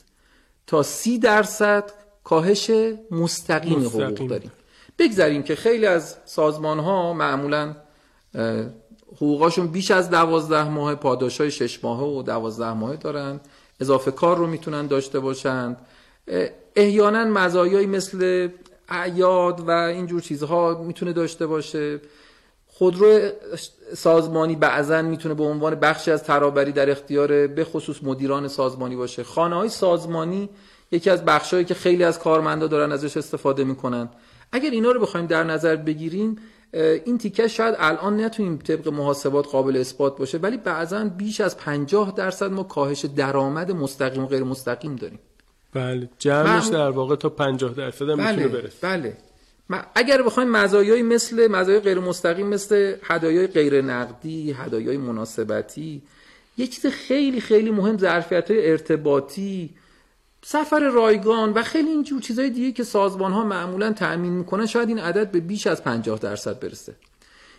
[0.67, 1.91] تا 30 درصد
[2.25, 2.71] کاهش
[3.11, 4.27] مستقیم حقوق مستقیم.
[4.29, 4.53] داریم.
[4.99, 7.77] بگذاریم که خیلی از سازمان ها معمولا
[9.17, 13.41] حقوقاشون بیش از دوازده ماه پاداش های شش ماهه و دوازده ماهه دارن.
[13.81, 15.87] اضافه کار رو می‌تونن داشته باشند.
[16.77, 18.49] احیانا مزایایی مثل
[18.89, 22.01] اعیاد و اینجور چیزها می‌تونه داشته باشه.
[22.79, 23.21] خودرو
[23.95, 29.25] سازمانی بعضا می‌تونه به عنوان بخشی از ترابری در اختیار به خصوص مدیران سازمانی باشه.
[29.25, 30.49] خانه های سازمانی
[30.91, 34.09] یکی از بخشهایی که خیلی از کارمندا دارن ازش استفاده می‌کنن.
[34.53, 36.37] اگر اینا رو بخوایم در نظر بگیریم
[37.05, 42.13] این تیکه شاید الان نتونیم طبق محاسبات قابل اثبات باشه ولی بعضا بیش از 50
[42.17, 45.19] درصد ما کاهش درآمد مستقیم و غیر مستقیم داریم.
[45.75, 48.77] بله جمعش در واقع تا 50 درصد هم می‌تونه برسه.
[48.83, 49.17] بله.
[49.95, 56.03] اگر بخوایم مزایایی مثل مزایای غیر مستقیم مثل هدایای غیر نقدی هدایای مناسبتی
[56.59, 59.71] یه چیز خیلی خیلی مهم ظرفیت های ارتباطی
[60.45, 64.99] سفر رایگان و خیلی اینجور چیزهای دیگه که سازمان ها معمولا تأمین می‌کنن شاید این
[64.99, 66.95] عدد به بیش از 50 درصد برسه.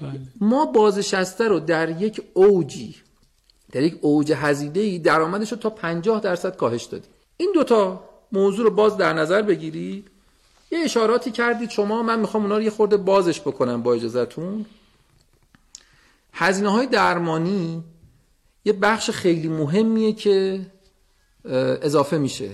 [0.02, 0.20] بله.
[0.42, 2.96] ما بازنشسته رو در یک اوجی
[3.72, 7.10] در یک اوج هزینه ای درآمدش رو تا 50 درصد کاهش دادیم.
[7.38, 10.08] این دوتا موضوع رو باز در نظر بگیرید
[10.72, 14.66] یه اشاراتی کردید شما من می‌خوام اونا رو یه خورده بازش بکنم با اجازهتون.
[16.34, 17.84] هزینه های درمانی
[18.66, 20.62] یه بخش خیلی مهمیه که
[21.82, 22.50] اضافه میشه.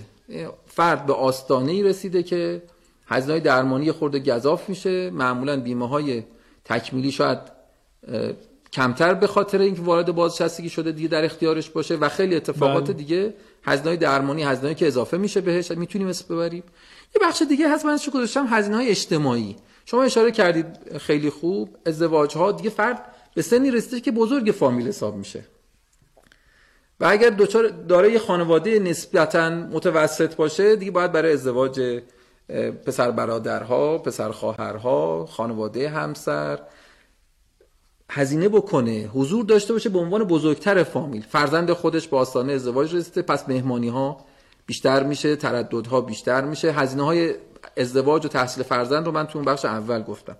[0.66, 2.62] فرد به آستانه ای رسیده که
[3.06, 5.10] هزینه های درمانی خورده گذاف میشه.
[5.10, 6.24] معمولا بیمه های
[6.64, 7.38] تکمیلی شاید
[8.72, 12.92] کمتر به خاطر اینکه وارد بازنشستگی شده دیگه در اختیارش باشه و خیلی اتفاقات بله.
[12.92, 16.62] دیگه هزینه های درمانی هزینه که اضافه میشه بهش می‌تونیم اسم ببریم.
[17.14, 19.56] یه بخش دیگه هست من چه گذاشتم هزینه های اجتماعی.
[19.84, 24.88] شما اشاره کردید خیلی خوب ازدواج ها دیگه فرد به سنی رسیده که بزرگ فامیل
[24.88, 25.44] حساب میشه.
[27.00, 32.00] و اگر دچار داره یه خانواده نسبتا متوسط باشه دیگه باید برای ازدواج
[32.86, 36.58] پسر برادرها پسر خواهرها خانواده همسر
[38.10, 41.22] هزینه بکنه حضور داشته باشه به عنوان بزرگتر فامیل.
[41.22, 44.24] فرزند خودش با آستانه ازدواج رسیده پس مهمانی ها
[44.66, 46.72] بیشتر میشه ترددها بیشتر میشه.
[46.72, 47.34] هزینه های
[47.76, 50.36] ازدواج و تحصیل فرزند رو من تو اون بخش اول گفتم.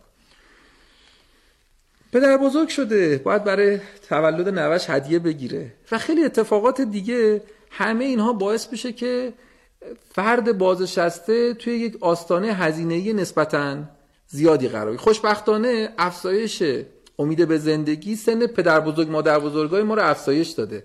[2.13, 5.73] پدر بزرگ شده باید برای تولد نوش هدیه بگیره.
[5.93, 9.33] و خیلی اتفاقات دیگه همه اینها باعث میشه که
[10.15, 13.77] فرد بازنشسته توی یک آستانه هزینه‌ای نسبتا
[14.29, 16.63] زیادی قرار خوشبختانه افزایش
[17.19, 20.85] امید به زندگی سن پدر بزرگ مادر بزرگای ما رو افزایش داده.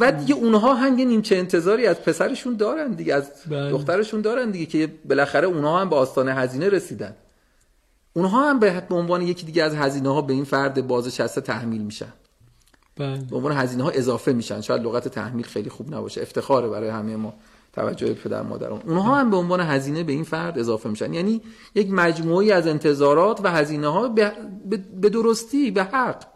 [0.00, 3.70] و دیگه اونها هم یه نیمچه انتظاری از پسرشون دارن دیگه از بله.
[3.70, 7.14] دخترشون دارن دیگه که بالاخره اونها هم به آستانه هزینه رسیدن.
[8.12, 12.12] اونها هم به عنوان یکی دیگه از هزینه ها به این فرد بازنشسته تحمیل میشن.
[12.96, 13.18] بله.
[13.30, 14.60] به عنوان هزینه ها اضافه میشن.
[14.60, 16.22] شاید لغت تحمیل خیلی خوب نباشه.
[16.22, 17.34] افتخاره برای همه ما.
[17.72, 18.82] توجه پدر مادران.
[18.86, 21.14] اونها هم به عنوان هزینه به این فرد اضافه میشن.
[21.14, 21.42] یعنی
[21.74, 24.08] یک مجموعی از انتظارات و هزینه ها
[25.00, 26.33] به درستی به حق.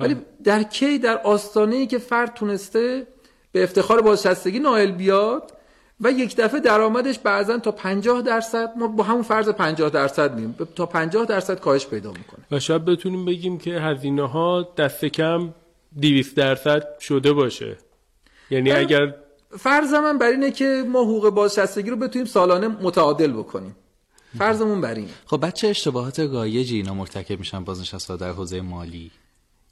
[0.00, 0.24] ولی بله.
[0.44, 3.06] در کی در آستانه ای که فرد تونسته
[3.52, 5.52] به افتخار بازنشستگی نائل بیاد
[6.00, 10.56] و یک دفعه درآمدش بعضا تا 50 درصد ما با همون فرض 50 درصد مییم
[10.76, 12.44] تا 50 درصد کاهش پیدا می‌کنه.
[12.50, 15.54] و شاید بتونیم بگیم که هزینه ها دست کم
[16.00, 17.76] 200 درصد شده باشه.
[18.50, 19.14] یعنی اگر
[19.58, 23.76] فرض من بر اینه که ما حقوق بازنشستگی رو بتونیم سالانه متعادل بکنیم.
[24.38, 25.10] فرضمون بر اینه.
[25.26, 29.10] خب بچه اشتباهات رایجی اینا مرتکب میشن بازنشسته در حوزه مالی.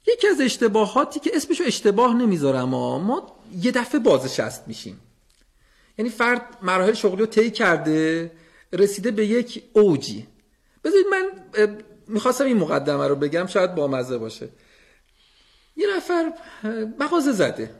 [0.07, 4.99] یکی از اشتباهاتی که اسمشو اشتباه نمی‌ذارم ما ما یه دفعه بازنشست میشیم.
[5.97, 8.31] یعنی فرد مراحل شغلی رو طی کرده
[8.73, 10.27] رسیده به یک اوجی.
[10.83, 11.29] بذارید من
[12.07, 14.49] می‌خواستم این مقدمه رو بگم شاید با مزه باشه.
[15.75, 16.33] یه نفر
[16.99, 17.71] مغازه زده.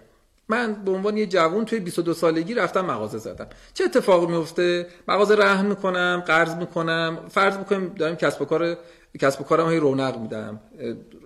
[0.50, 3.48] من به عنوان یه جوون توی 22 سالگی رفتم مغازه زدم.
[3.74, 7.18] چه اتفاقی میفته مغازه رهن می‌کنم قرض می‌کنم.
[7.30, 8.78] فرض می‌کنم دارم کسب و کار
[9.18, 10.60] کسب و کارم هی رونق میدم.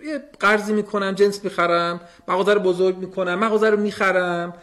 [0.06, 4.54] یه قرضی می‌کنم جنس می‌خرم مغازه رو بزرگ می‌کنم مغازه رو می‌خرم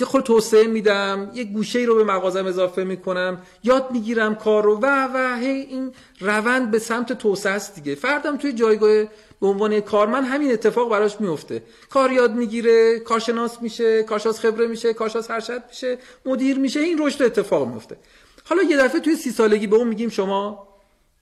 [0.00, 4.64] یه خود توسعه میدم یه گوشه ای رو به مغازم اضافه می‌کنم یاد می‌گیرم کار
[4.64, 7.94] رو و و هی این روند به سمت توسعه است دیگه.
[7.94, 9.04] فردم توی جایگاه
[9.40, 14.94] به عنوان کارمند همین اتفاق براش میفته کار یاد می‌گیره کارشناس میشه کارشناس خبره میشه
[14.94, 17.96] کارشناس ارشد میشه مدیر میشه این رشد اتفاق میفته
[18.44, 20.69] حالا یه دفعه توی سی سالگی به اون میگیم شما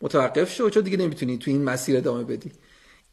[0.01, 2.53] متوقف شو چون دیگه نمی‌تونی توی این مسیر ادامه بدی.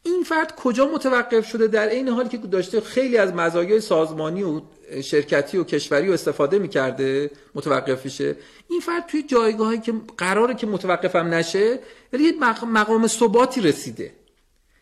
[0.02, 4.60] این فرد کجا متوقف شده؟ در عین حالی که داشته خیلی از مزایای سازمانی و
[5.02, 8.36] شرکتی و کشوری و استفاده می‌کرده متوقف میشه.
[8.68, 11.78] این فرد توی جایگاهی که قراره که متوقفم نشه
[12.12, 12.32] ولی یه
[12.72, 14.12] مقام ثباتی رسیده.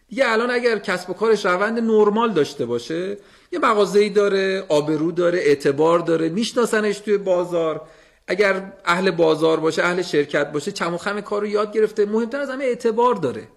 [0.08, 3.18] دیگه الان اگر کسب و کارش روند نرمال داشته باشه
[3.52, 7.88] یه مغازه‌ای داره آبرو داره اعتبار داره میشناسنش توی بازار.
[8.26, 12.40] اگر اهل بازار باشه اهل شرکت باشه چم و خم کار رو یاد گرفته مهمتر
[12.40, 13.48] از همه اعتبار داره.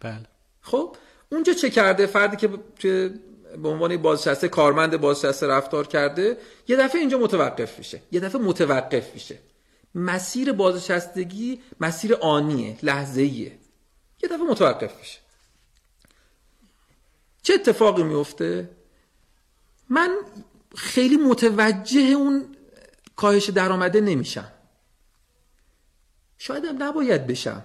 [0.00, 0.26] بله.
[0.60, 0.96] خب
[1.32, 2.36] اونجا چه کرده؟ فردی
[2.78, 3.10] که
[3.62, 8.02] به عنوان بازنشسته کارمند بازنشسته رفتار کرده یه دفعه اینجا متوقف میشه.
[8.12, 9.38] یه دفعه متوقف میشه.
[9.94, 13.58] مسیر بازنشستگی مسیر آنیه لحظه‌ایه.
[14.22, 15.18] یه دفعه متوقف میشه.
[17.42, 18.70] چه اتفاقی میفته؟
[19.90, 20.16] من
[20.76, 22.55] خیلی متوجه اون
[23.16, 24.52] کاهش درآمده نمیشم.
[26.38, 27.64] شاید هم نباید بشم.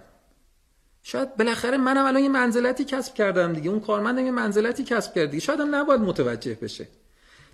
[1.04, 3.70] شاید بالاخره منم الان یه منزلتی کسب کردم دیگه.
[3.70, 5.44] اون کارمندم یه منزلتی کسب کرد دیگه.
[5.44, 6.88] شاید هم نباید متوجه بشه.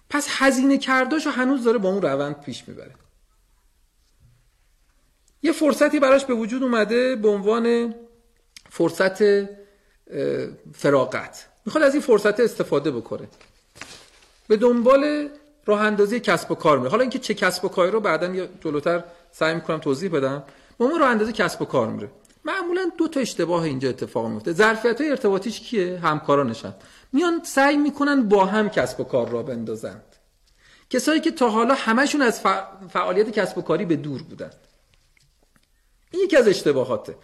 [0.09, 2.91] پس هزینه کرداشو هنوز داره با اون روند پیش می‌بره.
[5.41, 7.95] یه فرصتی براش به وجود اومده به عنوان
[8.69, 9.23] فرصت
[10.73, 11.47] فراغت.
[11.65, 13.27] می‌خواد از این فرصت استفاده بکنه.
[14.47, 15.29] به دنبال
[15.67, 18.47] راه اندازی کسب و کار میره حالا اینکه چه کسب و کاری رو بعدا یا
[18.61, 20.43] جلوتر سعی می‌کنم توضیح بدم.
[20.77, 22.09] با راه اندازی کسب و کار میره.
[22.45, 26.75] معمولا دو تا اشتباه اینجا اتفاق میفته ظرفیت های ارتباطیش کیه؟ همکارانشن.
[27.13, 30.15] میان سعی می‌کنن با هم کسب و کار را بندازند
[30.89, 32.41] کسایی که تا حالا همشون از
[32.89, 34.51] فعالیت کسب و کاری به دور بودن.
[36.11, 37.15] این یکی از اشتباهاته.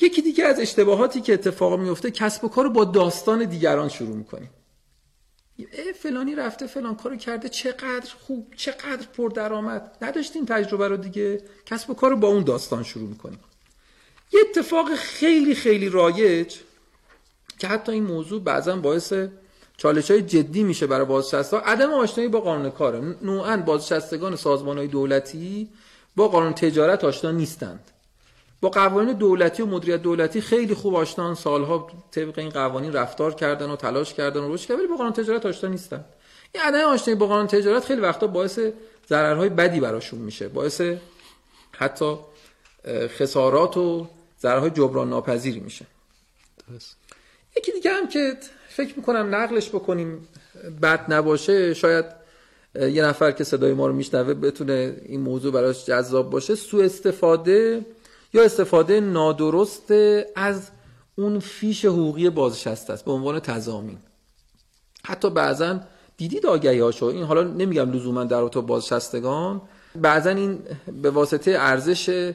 [0.00, 4.16] یکی دیگه از اشتباهاتی که اتفاق میفته کسب و کار رو با داستان دیگران شروع
[4.16, 4.50] می‌کنیم.
[6.02, 9.96] فلانی رفته فلان کارو کرده چقدر خوب چقدر پردرآمد.
[10.02, 11.42] نداشتیم تجربه رو دیگه.
[11.66, 13.38] کسب و کار با اون داستان شروع می‌کنیم.
[14.32, 16.56] یه اتفاق خیلی خیلی رایج
[17.58, 19.12] که حتی این موضوع بعضا باعث
[19.76, 21.56] چالش های جدی میشه برای بازنشسته.
[21.56, 23.16] عدم آشنایی با قانون کاره.
[23.22, 25.68] نوعا بازنشستگان سازمان های دولتی
[26.16, 27.89] با قانون تجارت آشنا نیستند.
[28.60, 33.70] با قوانین دولتی و مدیریت دولتی خیلی خوب آشنان سالها طبق این قوانین رفتار کردن
[33.70, 34.80] و تلاش کردن و رشد کردن.
[34.80, 36.04] ولی با قانون تجارت آشنا نیستن.
[36.54, 38.58] این عدم آشنایی با قانون تجارت خیلی وقتا باعث
[39.08, 40.48] ضررهای بدی براشون میشه.
[40.48, 40.82] باعث
[41.72, 42.16] حتی
[42.88, 44.06] خسارات و
[44.40, 45.86] ضررهای جبران ناپذیری میشه
[47.56, 48.36] یکی دیگه هم که
[48.68, 50.28] فکر می‌کنم نقلش بکنیم
[50.82, 52.04] بد نباشه شاید
[52.74, 56.54] یه نفر که صدای ما رو میشنوه بتونه این موضوع براش جذاب باشه.
[56.54, 57.86] سو استفاده
[58.32, 59.90] یا استفاده نادرست
[60.36, 60.70] از
[61.16, 63.98] اون فیش حقوقی بازنشسته است به عنوان تضامین.
[65.04, 65.80] حتی بعضا
[66.16, 69.60] دیدید آگهی هاشو این حالا نمیگم لزوما در رابطه بازنشستگان.
[69.94, 70.58] بعضا این
[71.02, 72.32] به واسطه ارزش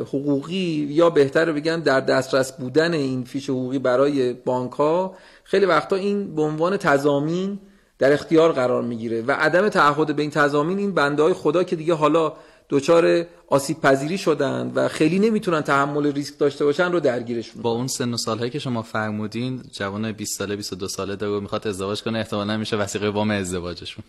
[0.00, 5.96] حقوقی یا بهتر بگم در دسترس بودن این فیش حقوقی برای بانک ها خیلی وقتا
[5.96, 7.58] این به عنوان تضامین
[7.98, 9.22] در اختیار قرار می‌گیره.
[9.22, 12.32] و عدم تعهد به این تضامین این بنده های خدا که دیگه حالا
[12.70, 17.62] دچار آسیب پذیری شدن و خیلی نمی‌تونن تحمل ریسک داشته باشن رو درگیرشون.
[17.62, 21.68] با اون سن و سالهایی که شما فرمودین جوان 20 ساله 22 ساله داره می‌خواد
[21.68, 24.04] ازدواج کنه احتمالاً میشه وثیقه وام ازدواجشون.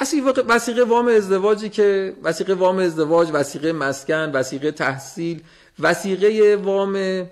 [0.00, 5.42] وسیقه وسیقه وام ازدواجی که وسیقه وام ازدواج وسیقه مسکن وسیقه تحصیل
[5.80, 7.26] وسیقه وام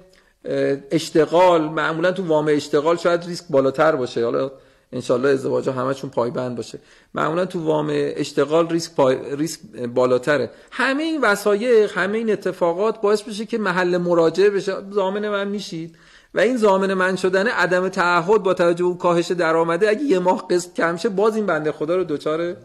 [0.91, 1.63] اشتغال.
[1.63, 4.25] معمولا تو وام اشتغال شاید ریسک بالاتر باشه.
[4.25, 4.51] حالا
[4.93, 6.79] انشالله ازدواج ها همشون پایبند باشه.
[7.15, 9.37] معمولا تو وام اشتغال ریسک, پای...
[9.37, 9.61] ریسک
[9.95, 10.51] بالاتره.
[10.71, 14.73] همه این وسایق همه این اتفاقات باعث بشه که محل مراجعه بشه.
[14.91, 15.97] زامن من میشید.
[16.35, 20.49] و این زامن من شدن عدم تعهد با توجه به کاهش درآمده اگه یه ماه
[20.51, 22.57] قسط کم شه باز این بنده خدا رو دوچار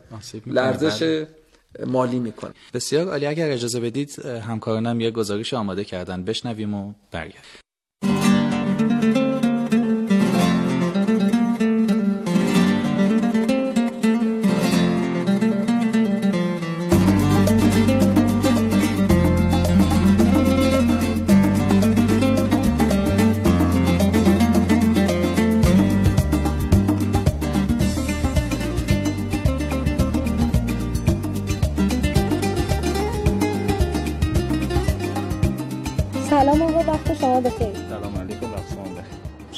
[0.46, 1.28] لرزش بله.
[1.86, 2.52] مالی می‌کنه.
[2.74, 3.26] بسیار عالی.
[3.26, 6.24] اگر اجازه بدید همکارانم یه گزارش آماده کردن.
[6.24, 7.63] بشنویم و برگردیم.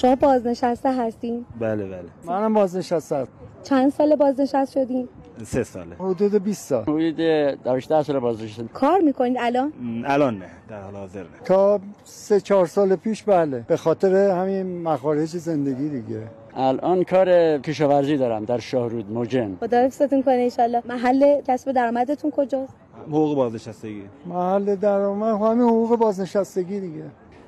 [0.06, 2.04] شما بازنشسته هستین؟ بله بله.
[2.26, 3.28] منم بازنشسته
[3.64, 5.08] چند سال بازنشسته شدین؟
[5.44, 5.96] سه ساله.
[5.96, 6.84] حدود 20 سال.
[6.84, 8.64] حدود 18 سال بازنشسته.
[8.74, 9.74] کار می‌کنید الان؟
[10.06, 11.28] الان نه در حال حاضر نه.
[11.46, 13.66] تا سه چهار سال پیش بله.
[13.68, 16.22] به خاطر همین مخارج زندگی دیگه.
[16.56, 19.58] الان کار کشاورزی دارم در شاهرود موجن.
[19.60, 20.82] خدا حفظتون کنه انشالله.
[20.86, 22.74] محل کسب درآمدتون کجاست؟
[23.08, 24.04] حقوق بازنشستگی.
[24.26, 27.04] محل درآمد همین حقوق بازنشستگی دیگه.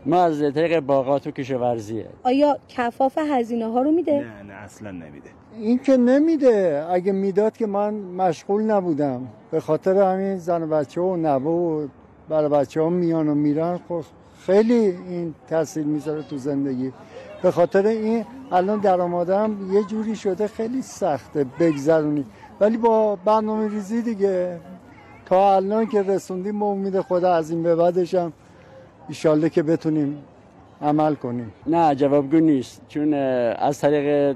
[0.08, 4.92] ما از طریق باغات و کشاورزیه آیا کفاف هزینه ها رو میده؟ نه نه اصلا
[4.92, 5.30] نمیده.
[5.60, 6.86] این که نمیده.
[6.90, 9.28] اگه می‌داد که من مشغول نبودم.
[9.52, 11.88] به خاطر همین زن بچه و نبو و
[12.30, 13.80] برای بچه ها میان و میرن.
[13.90, 14.02] خب
[14.46, 16.94] خیلی این تاثیر می‌ذاره تو زندگی.
[17.44, 21.46] به خاطر این الان درآمدم یه جوری شده خیلی سخته.
[21.60, 22.26] بگذرونی.
[22.60, 24.60] ولی با برنامه ریزی دیگه.
[25.26, 28.34] تا الان که رسوندیم با امید خدا از این به بعدشم.
[29.08, 30.18] ایشالله که بتونیم
[30.82, 31.54] عمل کنیم.
[31.68, 32.82] نه جوابگو نیست.
[32.88, 34.36] چون از طریق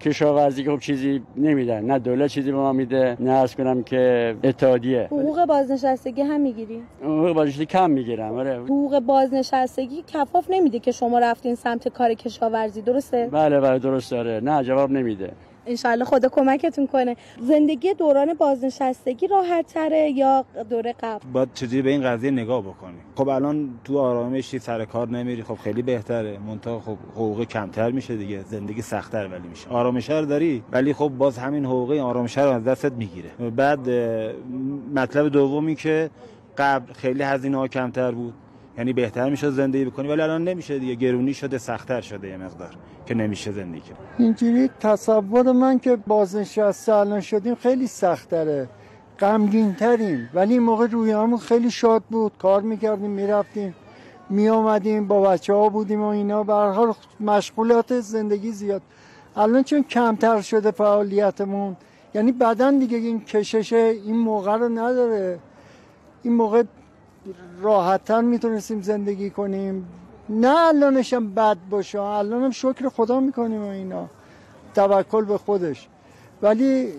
[0.00, 1.84] کشاورزی که خب چیزی نمیدن.
[1.84, 5.06] نه دولت چیزی به ما میده نه از کنم که اتحادیه.
[5.06, 8.58] حقوق بازنشستگی هم می‌گیری؟ حقوق بازنشستگی کم می‌گیرم آره.
[8.58, 14.40] حقوق بازنشستگی کفاف نمیده که شما رفتین سمت کار کشاورزی درسته؟ بله بله درست داره
[14.44, 15.32] نه جواب نمیده.
[15.66, 17.16] انشالله خدا کمکتون کنه.
[17.40, 22.98] زندگی دوران بازنشستگی راحت تره یا دوره قبل؟ باید چجوری به این قضیه نگاه بکنی؟
[23.16, 26.38] خب الان تو آرامشی سر کار نمیری خب خیلی بهتره.
[26.38, 29.68] منتها خب حقوق کمتر میشه دیگه زندگی سختتر ولی میشه.
[29.68, 33.30] آرامش رو داری؟ ولی خب باز همین حقوق آرامش رو از دستت می‌گیره.
[33.56, 33.90] بعد
[34.94, 36.10] مطلب دومی که
[36.58, 38.34] قبل خیلی هزینه ها کمتر بود.
[38.78, 40.94] یعنی بهتر میشه زندگی بکنی ولی الان نمیشه دیگه.
[40.94, 43.80] گرونی شده سختتر شده یه مقدار که نمیشه زندگی.
[43.80, 48.68] کرد اینجوری تصور من که بازنشسته الان شدیم خیلی سختره
[49.18, 52.32] غمگین تریم ولی این موقع رویامون خیلی شاد بود.
[52.38, 53.74] کار می‌کردیم می‌رفتیم
[54.30, 56.42] می آمدیم با بچه ها بودیم و اینا.
[56.42, 58.82] به حال مشغولات زندگی زیاد.
[59.36, 61.76] الان چون کمتر شده فعالیتمون
[62.14, 65.38] یعنی بدن دیگه این کشش این موقع رو نداره.
[66.22, 66.62] این موقع
[67.60, 69.88] راحتتر می‌تونستیم زندگی کنیم.
[70.28, 74.08] نه الانشم بد باشه الانم شکر خدا می‌کنیم و اینا.
[74.74, 75.88] توکل به خودش.
[76.42, 76.92] ولی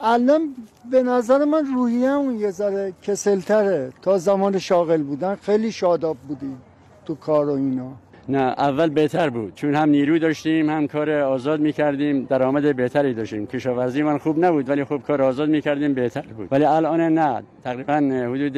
[0.00, 0.54] الان
[0.90, 3.92] به نظر من روحیه اون یه ذره کسلتره.
[4.02, 6.62] تا زمان شاغل بودن خیلی شاداب بودیم
[7.06, 7.92] تو کار و اینا.
[8.28, 9.54] نه اول بهتر بود.
[9.54, 12.24] چون هم نیرو داشتیم هم کار آزاد می‌کردیم.
[12.24, 13.46] درآمد بهتری داشتیم.
[13.46, 16.48] کشاورزی من خوب نبود ولی خوب کار آزاد می‌کردیم بهتر بود.
[16.50, 17.42] ولی الان نه.
[17.64, 17.94] تقریبا
[18.32, 18.56] حدود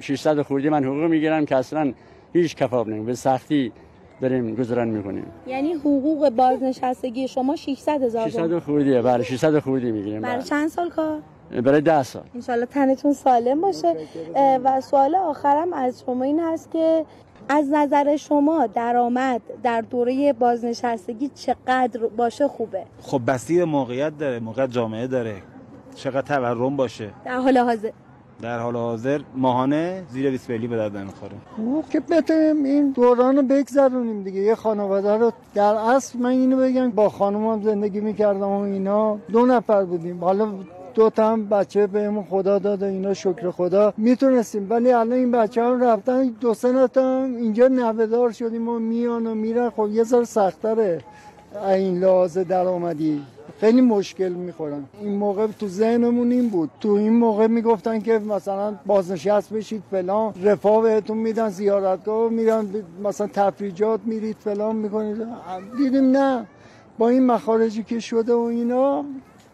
[0.00, 1.92] 600 خوردی من حقوق می‌گیرم که اصلا
[2.32, 3.72] هیچ کفاب نمی به سختی
[4.20, 5.26] داریم گذران می‌کنیم.
[5.46, 9.02] یعنی حقوق بازنشستگی شما 600 هزار 600 خوردیه.
[9.02, 10.20] بله 600 خوردی می‌گیریم.
[10.20, 11.18] برای چند سال کار؟
[11.64, 12.22] برای ده سال.
[12.34, 13.94] انشالله تنتون سالم باشه.
[14.64, 17.04] و سوال آخرم از شما این هست که
[17.48, 24.70] از نظر شما درآمد در دوره بازنشستگی چقدر باشه خوبه؟ خب بسیار موقعیت داره موقعیت
[24.70, 25.36] جامعه داره.
[25.94, 27.10] چقدر تورم باشه.
[27.24, 27.90] در حال حاضر.
[28.42, 31.32] در حال حاضر ماهانه زیر 20 میلیون به درد نمی‌خوره.
[31.56, 34.40] خوب که بتونیم این دوران رو بگذرونیم دیگه.
[34.40, 39.18] یه خانواده رو در اصل من اینو بگم با خانومم زندگی می‌کردم و اینا.
[39.32, 40.24] دو نفر بودیم.
[40.24, 40.48] حالا
[40.94, 43.94] دو تا هم بچه بهمون خدا داده اینا شکر خدا.
[43.96, 49.26] می‌تونستیم ولی الان این بچه هم رفتن دو سه هم اینجا نوهدار شدیم و میان
[49.26, 49.70] و میرن.
[49.70, 51.00] خب یه ذره سختره
[51.68, 53.22] این لحاظ درآمدی.
[53.60, 54.84] خیلی مشکل می‌خورن.
[55.00, 56.70] این موقع تو ذهنمون این بود.
[56.80, 60.34] تو این موقع می‌گفتن که مثلا بازنشست بشید فلان.
[60.42, 62.66] رفاه بهتون میدن زیارتگاه میرن
[63.04, 65.26] مثلا تفریجات میرید فلان می‌کنید.
[65.78, 66.46] دیدیم نه.
[66.98, 69.04] با این مخارجی که شده و اینا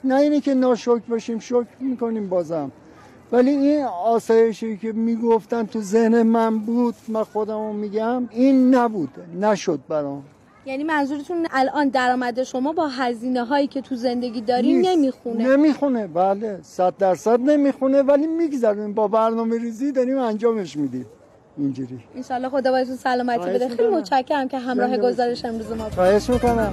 [0.05, 2.71] نه اینه که ناشکر باشیم شکر می‌کنیم بازم.
[3.33, 9.81] ولی این آسایشی که می‌گفتن تو ذهن من بود من خودمو میگم این نبود نشد
[9.89, 10.23] برام.
[10.67, 16.59] یعنی منظورتون الان درآمد شما با هزینه هایی که تو زندگی داریم نمی‌خونه؟ نمی‌خونه بله.
[16.63, 18.95] صد درصد نمی‌خونه ولی میگذرونیم.
[18.95, 21.07] با برنامه ریزی داریم انجامش میدیم.
[21.59, 21.99] اینجوری.
[22.17, 23.69] انشالله خدا بایتون سلامتی بده.
[23.69, 26.73] خیلی متشکرم که همراه گزارش امروز ما خواهش می‌کنم.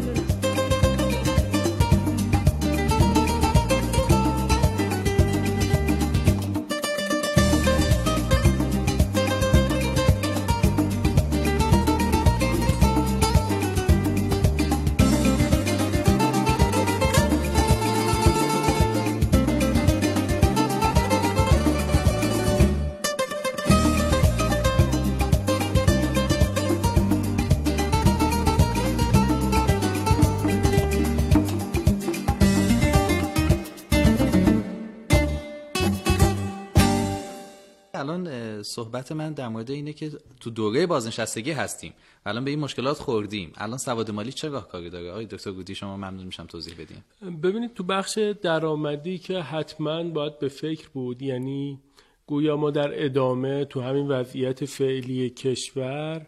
[38.67, 41.93] صحبت من در مورد اینه که تو دوره بازنشستگی هستیم.
[42.25, 43.51] الان به این مشکلات خوردیم.
[43.55, 47.03] الان سواد مالی چه راهکاری داره؟ آقای دکتر گودی شما ممنون میشم توضیح بدیم
[47.43, 51.79] ببینید تو بخش درآمدی که حتما باید به فکر بود یعنی
[52.27, 56.27] گویا ما در ادامه تو همین وضعیت فعلی کشور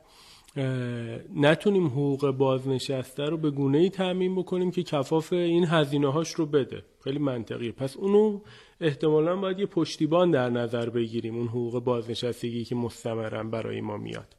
[1.36, 6.46] نتونیم حقوق بازنشسته رو به گونه ای تعمین بکنیم که کفاف این هزینه هاش رو
[6.46, 6.84] بده.
[7.04, 7.72] خیلی منطقیه.
[7.72, 8.40] پس اونو
[8.82, 14.36] احتمالا باید یه پشتیبان در نظر بگیریم اون حقوق بازنشستگی که مستمرن برای ما میاد.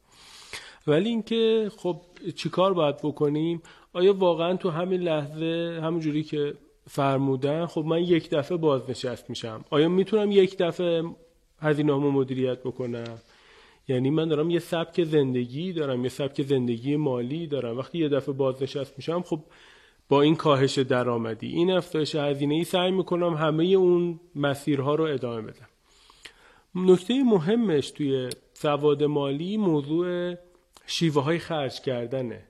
[0.87, 2.01] ولی اینکه خب
[2.35, 3.61] چیکار باید بکنیم؟
[3.93, 6.53] آیا واقعا تو همین لحظه همونجوری که
[6.89, 9.65] فرمودن خب من یک دفعه بازنشست میشم.
[9.69, 11.03] آیا می‌تونم یک دفعه
[11.59, 13.17] هزینه مدیریت بکنم؟
[13.87, 17.77] یعنی من دارم یه سبک زندگی دارم یه سبک زندگی مالی دارم.
[17.77, 19.39] وقتی یه دفعه بازنشست میشم خب
[20.11, 21.47] با این کاهش درآمدی.
[21.47, 25.67] این افزایش هزینه ای سعی می‌کنم همه اون مسیرها رو ادامه بدم.
[26.75, 30.35] نکته مهمش توی سواد مالی موضوع
[30.85, 32.43] شیوه های خرج کردنه.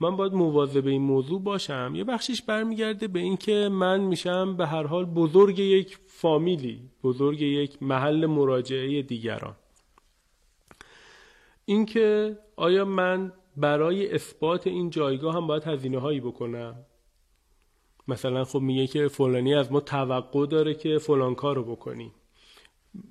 [0.00, 1.92] من باید مواظب این موضوع باشم.
[1.94, 7.82] یه بخشش برمیگرده به اینکه من میشم به هر حال بزرگ یک فامیلی بزرگ یک
[7.82, 9.56] محل مراجعه دیگران.
[11.64, 16.74] اینکه آیا من برای اثبات این جایگاه هم باید هزینه هایی بکنم؟
[18.08, 22.12] مثلا خب میگه که فلانی از ما توقع داره که فلان کارو بکنیم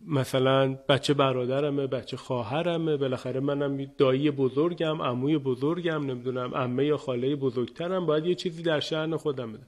[0.07, 7.35] مثلا بچه برادرمه بچه خواهرمه بالاخره منم دایی بزرگم عموی بزرگم نمی‌دونم عمه یا خاله
[7.35, 9.63] بزرگترم باید یه چیزی در شأن خودم بده.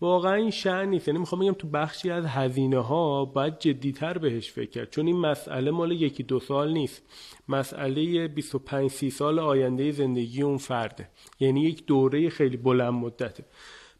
[0.00, 1.08] واقعا این شأن نیست.
[1.08, 4.90] یعنی می‌خوام بگم تو بخشی از هزینه ها باید جدیتر بهش فکر کرد.
[4.90, 7.02] چون این مسئله مال یکی دو سال نیست.
[7.48, 11.08] مسئله 25 30 سال آینده زندگی اون فرده.
[11.40, 13.44] یعنی یک دوره خیلی بلند مدته.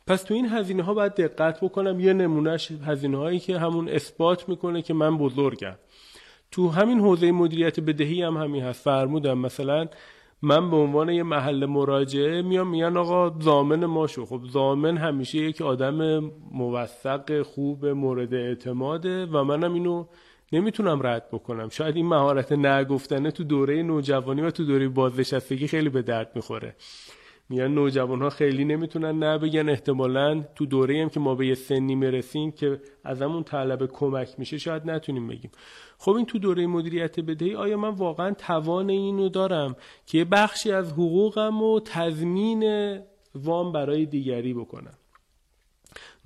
[0.06, 4.48] پس تو این هزینه ها باید دقت بکنم یه نمونهش هزینه هایی که همون اثبات
[4.48, 5.76] می‌کنه که من بزرگم.
[6.50, 8.84] تو همین حوزه مدیریت بدهی هم همین هست.
[8.84, 9.88] فرمودم مثلا
[10.42, 14.26] من به عنوان یه محل مراجعه میام میگن آقا زامن ما شو.
[14.26, 16.18] خب زامن همیشه یک آدم
[16.52, 20.06] موثق خوب مورد اعتماده و منم اینو
[20.52, 21.68] نمی‌تونم رد بکنم.
[21.68, 26.74] شاید این مهارت نگفتنه تو دوره نوجوانی و تو دوره بازنشستگی خیلی به درد می‌خوره.
[27.50, 31.54] میگن نوجوان ها خیلی نمی‌تونن نه بگن احتمالا تو دوره هم که ما به یه
[31.54, 35.50] سنی می‌رسیم که از همون طلب کمک میشه شاید نتونیم بگیم.
[35.98, 39.76] خب این تو دوره مدیریت بدهی آیا من واقعا توان اینو دارم
[40.06, 42.98] که بخشی از حقوقم و تضمین
[43.34, 44.94] وام برای دیگری بکنم؟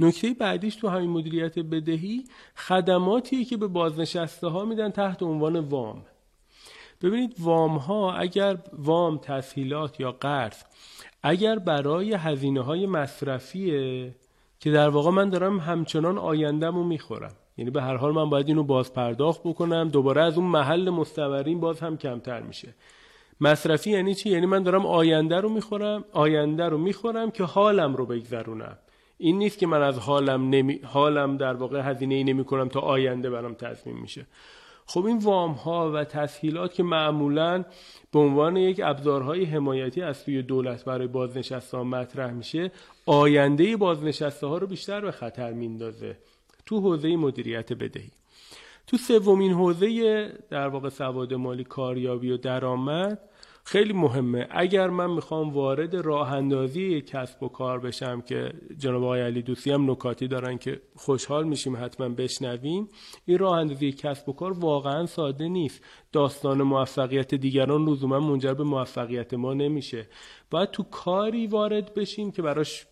[0.00, 2.24] نکته بعدیش تو همین مدیریت بدهی
[2.56, 6.04] خدماتیه که به بازنشسته ها میدن تحت عنوان وام.
[7.02, 10.62] ببینید وام ها اگر وام تسهیلات یا قرض
[11.26, 14.14] اگر برای هزینه های مصرفیه
[14.60, 17.32] که در واقع من دارم همچنان آیندم رو می‌خورم.
[17.56, 21.60] یعنی به هر حال من باید اینو باز پرداخت بکنم دوباره از اون محل مستمرین
[21.60, 22.74] باز هم کمتر میشه.
[23.40, 28.06] مصرفی یعنی چی؟ یعنی من دارم آینده رو می‌خورم آینده رو می‌خورم که حالم رو
[28.06, 28.78] بگذرونم.
[29.18, 30.80] این نیست که من از حالم نمی...
[30.84, 34.26] حالم در واقع هزینه ای نمی کنم تا آینده برام تضمین میشه.
[34.86, 37.64] خب این وام ها و تسهیلات که معمولا
[38.12, 42.72] به عنوان یک ابزارهای حمایتی از سوی دولت برای بازنشسته مطرح میشه
[43.06, 46.18] آینده بازنشسته ها رو بیشتر به خطر میندازه
[46.66, 48.10] تو حوزه مدیریت بدهی.
[48.86, 53.18] تو سومین حوزه در واقع سواد مالی کاریابی و درآمد
[53.66, 54.46] خیلی مهمه.
[54.50, 59.70] اگر من می‌خوام وارد راه اندازی کسب و کار بشم که جناب آقای علی دوستی
[59.70, 62.88] هم نکاتی دارن که خوشحال میشیم حتما بشنویم
[63.24, 65.84] این راه اندازی کسب و کار واقعا ساده نیست.
[66.12, 70.08] داستان موفقیت دیگران لزوما منجر به موفقیت ما نمیشه.
[70.50, 72.86] باید تو کاری وارد بشیم که براش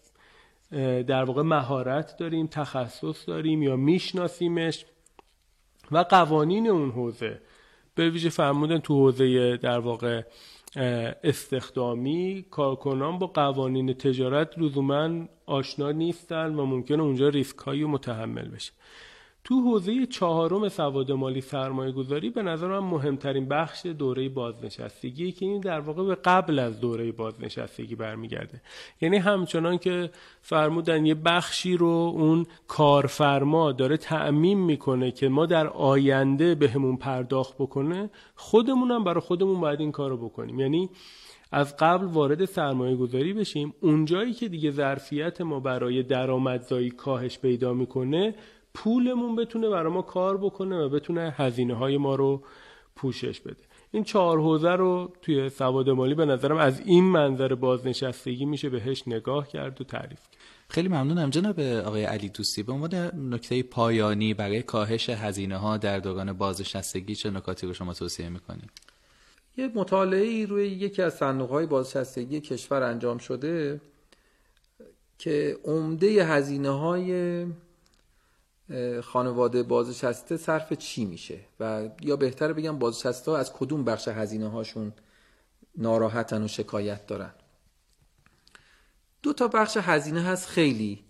[1.06, 4.84] در واقع مهارت داریم تخصص داریم یا میشناسیمش
[5.90, 7.40] و قوانین اون حوزه.
[7.94, 10.22] به ویژه فرمودن تو حوزه در واقع
[10.76, 18.72] استخدامی کارکنان با قوانین تجارت لزوما آشنا نیستن و ممکنه اونجا ریسک هایی متحمل بشه.
[19.44, 25.46] تو حوزه چهارم سواد مالی سرمایه گذاری به نظر من مهمترین بخش دوره بازنشستگی که
[25.46, 28.60] این در واقع به قبل از دوره بازنشستگی برمیگرده.
[29.00, 35.66] یعنی همچنان که فرمودن یه بخشی رو اون کارفرما داره تعمین می‌کنه که ما در
[35.66, 40.60] آینده بهمون پرداخت بکنه خودمونم برای خودمون باید این کارو بکنیم.
[40.60, 40.90] یعنی
[41.52, 47.74] از قبل وارد سرمایه گذاری بشیم اونجایی که دیگه ظرفیت ما برای درآمدزایی کاهش پیدا
[47.74, 48.34] می‌کنه
[48.74, 52.42] پولمون بتونه برای ما کار بکنه و بتونه هزینه های ما رو
[52.96, 53.62] پوشش بده.
[53.90, 59.02] این چهار حوزه رو توی سواد مالی به نظرم از این منظر بازنشستگی میشه بهش
[59.06, 60.42] نگاه کرد و تعریف کرد.
[60.68, 62.62] خیلی ممنونم جناب آقای علی دوستی.
[62.62, 62.94] به عنوان
[63.34, 68.70] نکته پایانی برای کاهش هزینه ها در دوران بازنشستگی چه نکاتی رو شما توصیه می‌کنید؟
[69.56, 73.80] یه مطالعه ای روی یکی از صندوق های بازنشستگی کشور انجام شده
[75.18, 77.44] که عمده هزینه های
[79.02, 84.48] خانواده بازنشسته صرف چی میشه؟ و یا بهتره بگم بازنشسته ها از کدوم بخش هزینه
[84.48, 84.92] هاشون
[85.76, 87.30] ناراحتن و شکایت دارن؟
[89.22, 91.04] دو تا بخش هزینه هست خیلی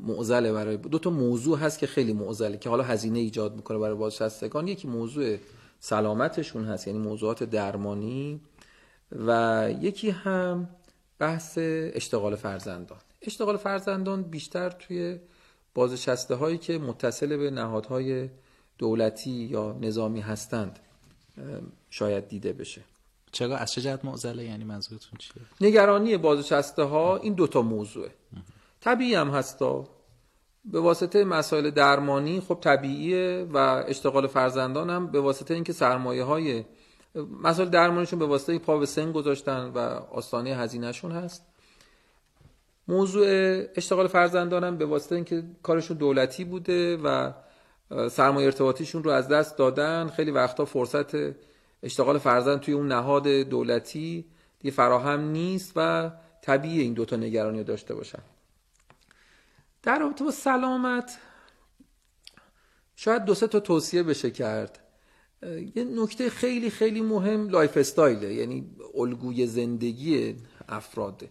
[0.00, 3.94] معضله برای دو تا موضوع هست که خیلی معضله که حالا هزینه ایجاد می‌کنه برای
[3.94, 4.68] بازنشستگان.
[4.68, 5.36] یکی موضوع
[5.80, 8.40] سلامتشون هست یعنی موضوعات درمانی.
[9.12, 10.68] و یکی هم
[11.18, 12.98] بحث اشتغال فرزندان.
[13.22, 15.18] اشتغال فرزندان بیشتر توی
[15.74, 18.28] بازنشسته هایی که متصل به نهادهای
[18.78, 20.78] دولتی یا نظامی هستند
[21.90, 22.82] شاید دیده بشه.
[23.32, 28.10] چرا؟ از چه جهت معضله؟ یعنی منظورتون چیه؟ نگرانی بازنشسته ها این دوتا موضوعه.
[28.80, 29.88] طبیعی هم هستا
[30.64, 33.56] به واسطه مسائل درمانی خب طبیعیه و
[33.88, 36.64] اشتغال فرزندان هم به واسطه اینکه سرمایه های
[37.42, 39.78] مسائل درمانیشون به واسطه پا به سن گذاشتن و
[40.12, 41.42] آستانه هزینهشون هست.
[42.88, 43.26] موضوع
[43.76, 47.32] اشتغال فرزندانم به واسطه اینکه کارشون دولتی بوده و
[48.08, 51.34] سرمایه ارتباطیشون رو از دست دادن خیلی وقتا فرصت
[51.82, 54.24] اشتغال فرزند توی اون نهاد دولتی
[54.58, 56.10] دیگه فراهم نیست و
[56.42, 58.22] طبیعی این دوتا نگرانی رو داشته باشن.
[59.82, 61.18] در رابطه با سلامت
[62.96, 64.80] شاید دو سه تا توصیه بشه کرد.
[65.74, 70.36] یه نکته خیلی خیلی مهم lifestyle ه یعنی الگوی زندگی
[70.68, 71.28] افراده.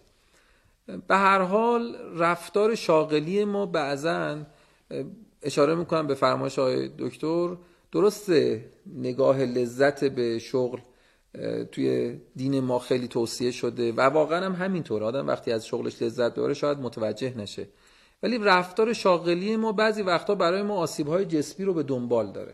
[1.07, 4.37] به هر حال رفتار شغلی ما بعضا
[5.41, 7.57] اشاره می‌کنم به فرمایش های دکتر
[7.91, 8.65] درسته
[8.95, 10.79] نگاه لذت به شغل
[11.71, 15.03] توی دین ما خیلی توصیه شده و واقعا هم همینطور.
[15.03, 17.67] آدم وقتی از شغلش لذت ببره شاید متوجه نشه.
[18.23, 22.53] ولی رفتار شاغلی ما بعضی وقتا برای ما آسیب های جسمی رو به دنبال داره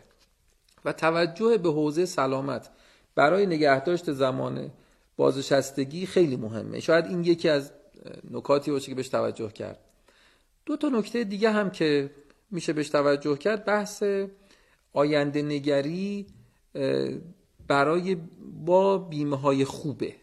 [0.86, 2.69] و توجه به حوزه سلامت
[3.15, 4.71] برای نگهداشت زمان
[5.17, 6.80] بازنشستگی خیلی مهمه.
[6.80, 7.71] شاید این یکی از
[8.32, 9.80] نکاتی باشه که بهش توجه کرد.
[10.66, 12.12] دو تا نکته دیگه هم که
[12.52, 14.04] میشه بهش توجه کرد بحث
[14.93, 16.28] آینده نگری
[17.68, 18.18] برای
[18.66, 20.14] با بیمه های خوبه.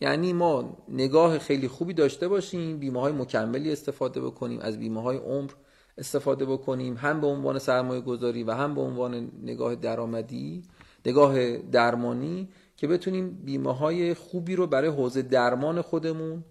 [0.00, 5.16] یعنی ما نگاه خیلی خوبی داشته باشیم بیمه های مکملی استفاده بکنیم از بیمه های
[5.16, 5.50] عمر
[5.98, 10.62] استفاده بکنیم هم به عنوان سرمایه گذاری و هم به عنوان نگاه درآمدی
[11.06, 12.48] نگاه درمانی.
[12.82, 16.44] که بتونیم بیمه های خوبی رو برای حوزه درمان خودمون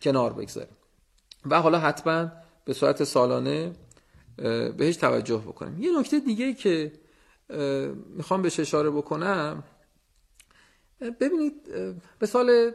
[0.00, 0.76] کنار بگذاریم.
[1.44, 2.32] و حالا حتما
[2.64, 3.72] به صورت سالانه
[4.76, 5.82] بهش توجه بکنیم.
[5.82, 6.92] یه نکته دیگه که
[8.16, 9.64] می‌خوام بهش اشاره بکنم
[11.00, 11.54] ببینید
[12.22, 12.72] مثال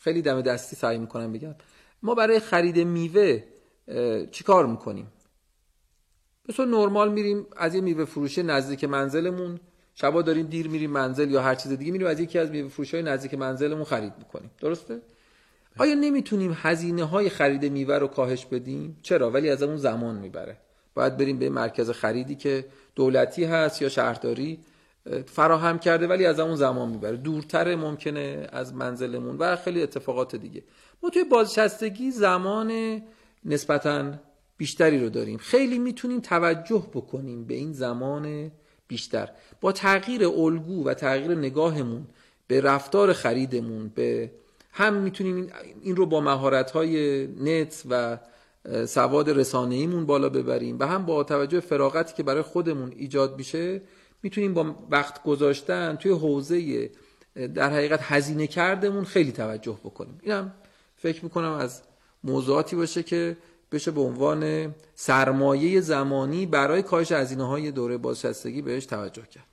[0.00, 1.54] خیلی دم دستی سعی می‌کنم بگم.
[2.02, 3.42] ما برای خرید میوه
[4.30, 5.12] چیکار می‌کنیم؟
[6.48, 9.60] مثلا نرمال میریم از یه میوه فروشی نزدیک منزلمون
[9.94, 13.02] شبا داریم دیر میریم منزل یا هر چیز دیگه میریم از یکی از میوه فروشای
[13.02, 14.50] نزدیک منزلمون خرید می‌کنیم.
[14.60, 15.00] درسته؟
[15.78, 20.56] آیا نمی‌تونیم هزینه های خرید میوه رو کاهش بدیم؟ چرا؟ ولی از اون زمان می‌بره.
[20.94, 22.64] باید بریم به مرکز خریدی که
[22.94, 24.58] دولتی هست یا شهرداری
[25.26, 27.16] فراهم کرده ولی از اون زمان می‌بره.
[27.16, 30.62] دورتر ممکنه از منزلمون و خیلی اتفاقات دیگه.
[31.02, 33.00] ما توی بازنشستگی زمان
[33.44, 34.12] نسبتا
[34.56, 35.38] بیشتری رو داریم.
[35.38, 38.50] خیلی می‌تونیم توجه بکنیم به این زمان
[38.88, 39.30] بیشتر.
[39.60, 42.06] با تغییر الگو و تغییر نگاهمون
[42.46, 44.30] به رفتار خریدمون به
[44.72, 45.50] هم می‌تونیم
[45.82, 48.18] این رو با مهارت های نت و
[48.86, 53.82] سواد رسانه ایمون بالا ببریم و هم با توجه فراغتی که برای خودمون ایجاد میشه
[54.22, 56.90] می‌تونیم با وقت گذاشتن توی حوزه
[57.54, 60.18] در حقیقت هزینه کردمون خیلی توجه بکنیم.
[60.22, 60.52] اینم
[60.96, 61.82] فکر می‌کنم از
[62.24, 63.36] موضوعاتی باشه که
[63.74, 69.44] بشه به عنوان سرمایه زمانی برای کاهش هزینه های دوره بازنشستگی بهش توجه کرد.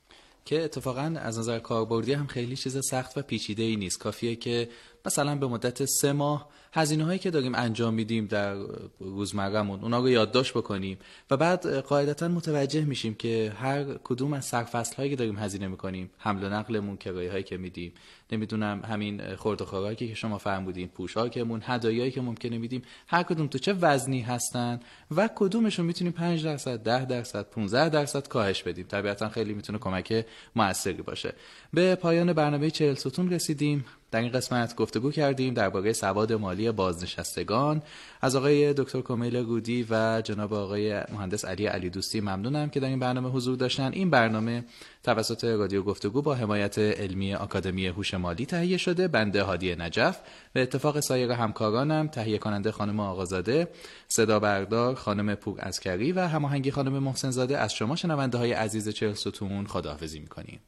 [0.46, 4.00] که اتفاقا از نظر کاربردی هم خیلی چیز سخت و پیچیده ای نیست.
[4.00, 4.70] کافیه که
[5.06, 8.56] مثلا به مدت سه ماه هزینه هایی که داریم انجام میدیم در
[9.00, 10.98] روزمرهمون اونا رو یادداشت بکنیم
[11.32, 16.10] و بعد قاعدتا متوجه میشیم که هر کدوم از سرفصل هایی که داریم هزینه می‌کنیم
[16.18, 17.94] حمل و نقلمون کرایه هایی که میدیم
[18.32, 23.48] نمی‌دونم همین خورد و خوراکی که شما فرمودین پوشاکمون هدایایی که ممکنه میدیم هر کدوم
[23.48, 24.80] تو چه وزنی هستن
[25.16, 28.86] و کدومشون می‌تونیم 5 درصد 10 درصد 15 درصد کاهش بدیم.
[28.86, 30.26] طبیعتا خیلی می‌تونه کمک
[30.56, 31.34] موثری باشه.
[31.74, 33.86] به پایان برنامه 40 ستون رسیدیم.
[34.12, 37.82] در این قسمت گفتگو کردیم درباره سواد مالی بازنشستگان.
[38.22, 42.88] از آقای دکتر کمیل رودی و جناب آقای مهندس علی علی دوستی ممنونم که در
[42.88, 43.92] این برنامه حضور داشتن.
[43.94, 44.64] این برنامه
[45.04, 49.08] توسط رادیو گفتگو با حمایت علمی آکادمی هوش مالی تهیه شده.
[49.08, 50.20] بنده هادی نجف.
[50.56, 53.68] و اتفاق سایر همکارانم تهیه کننده خانم آقازاده
[54.08, 58.90] صدا بردار خانم پور اسکری و هماهنگی خانم محسن زاده از شما شنونده های عزیز
[58.90, 60.60] چهل ستون خداحافظی می‌کنیم.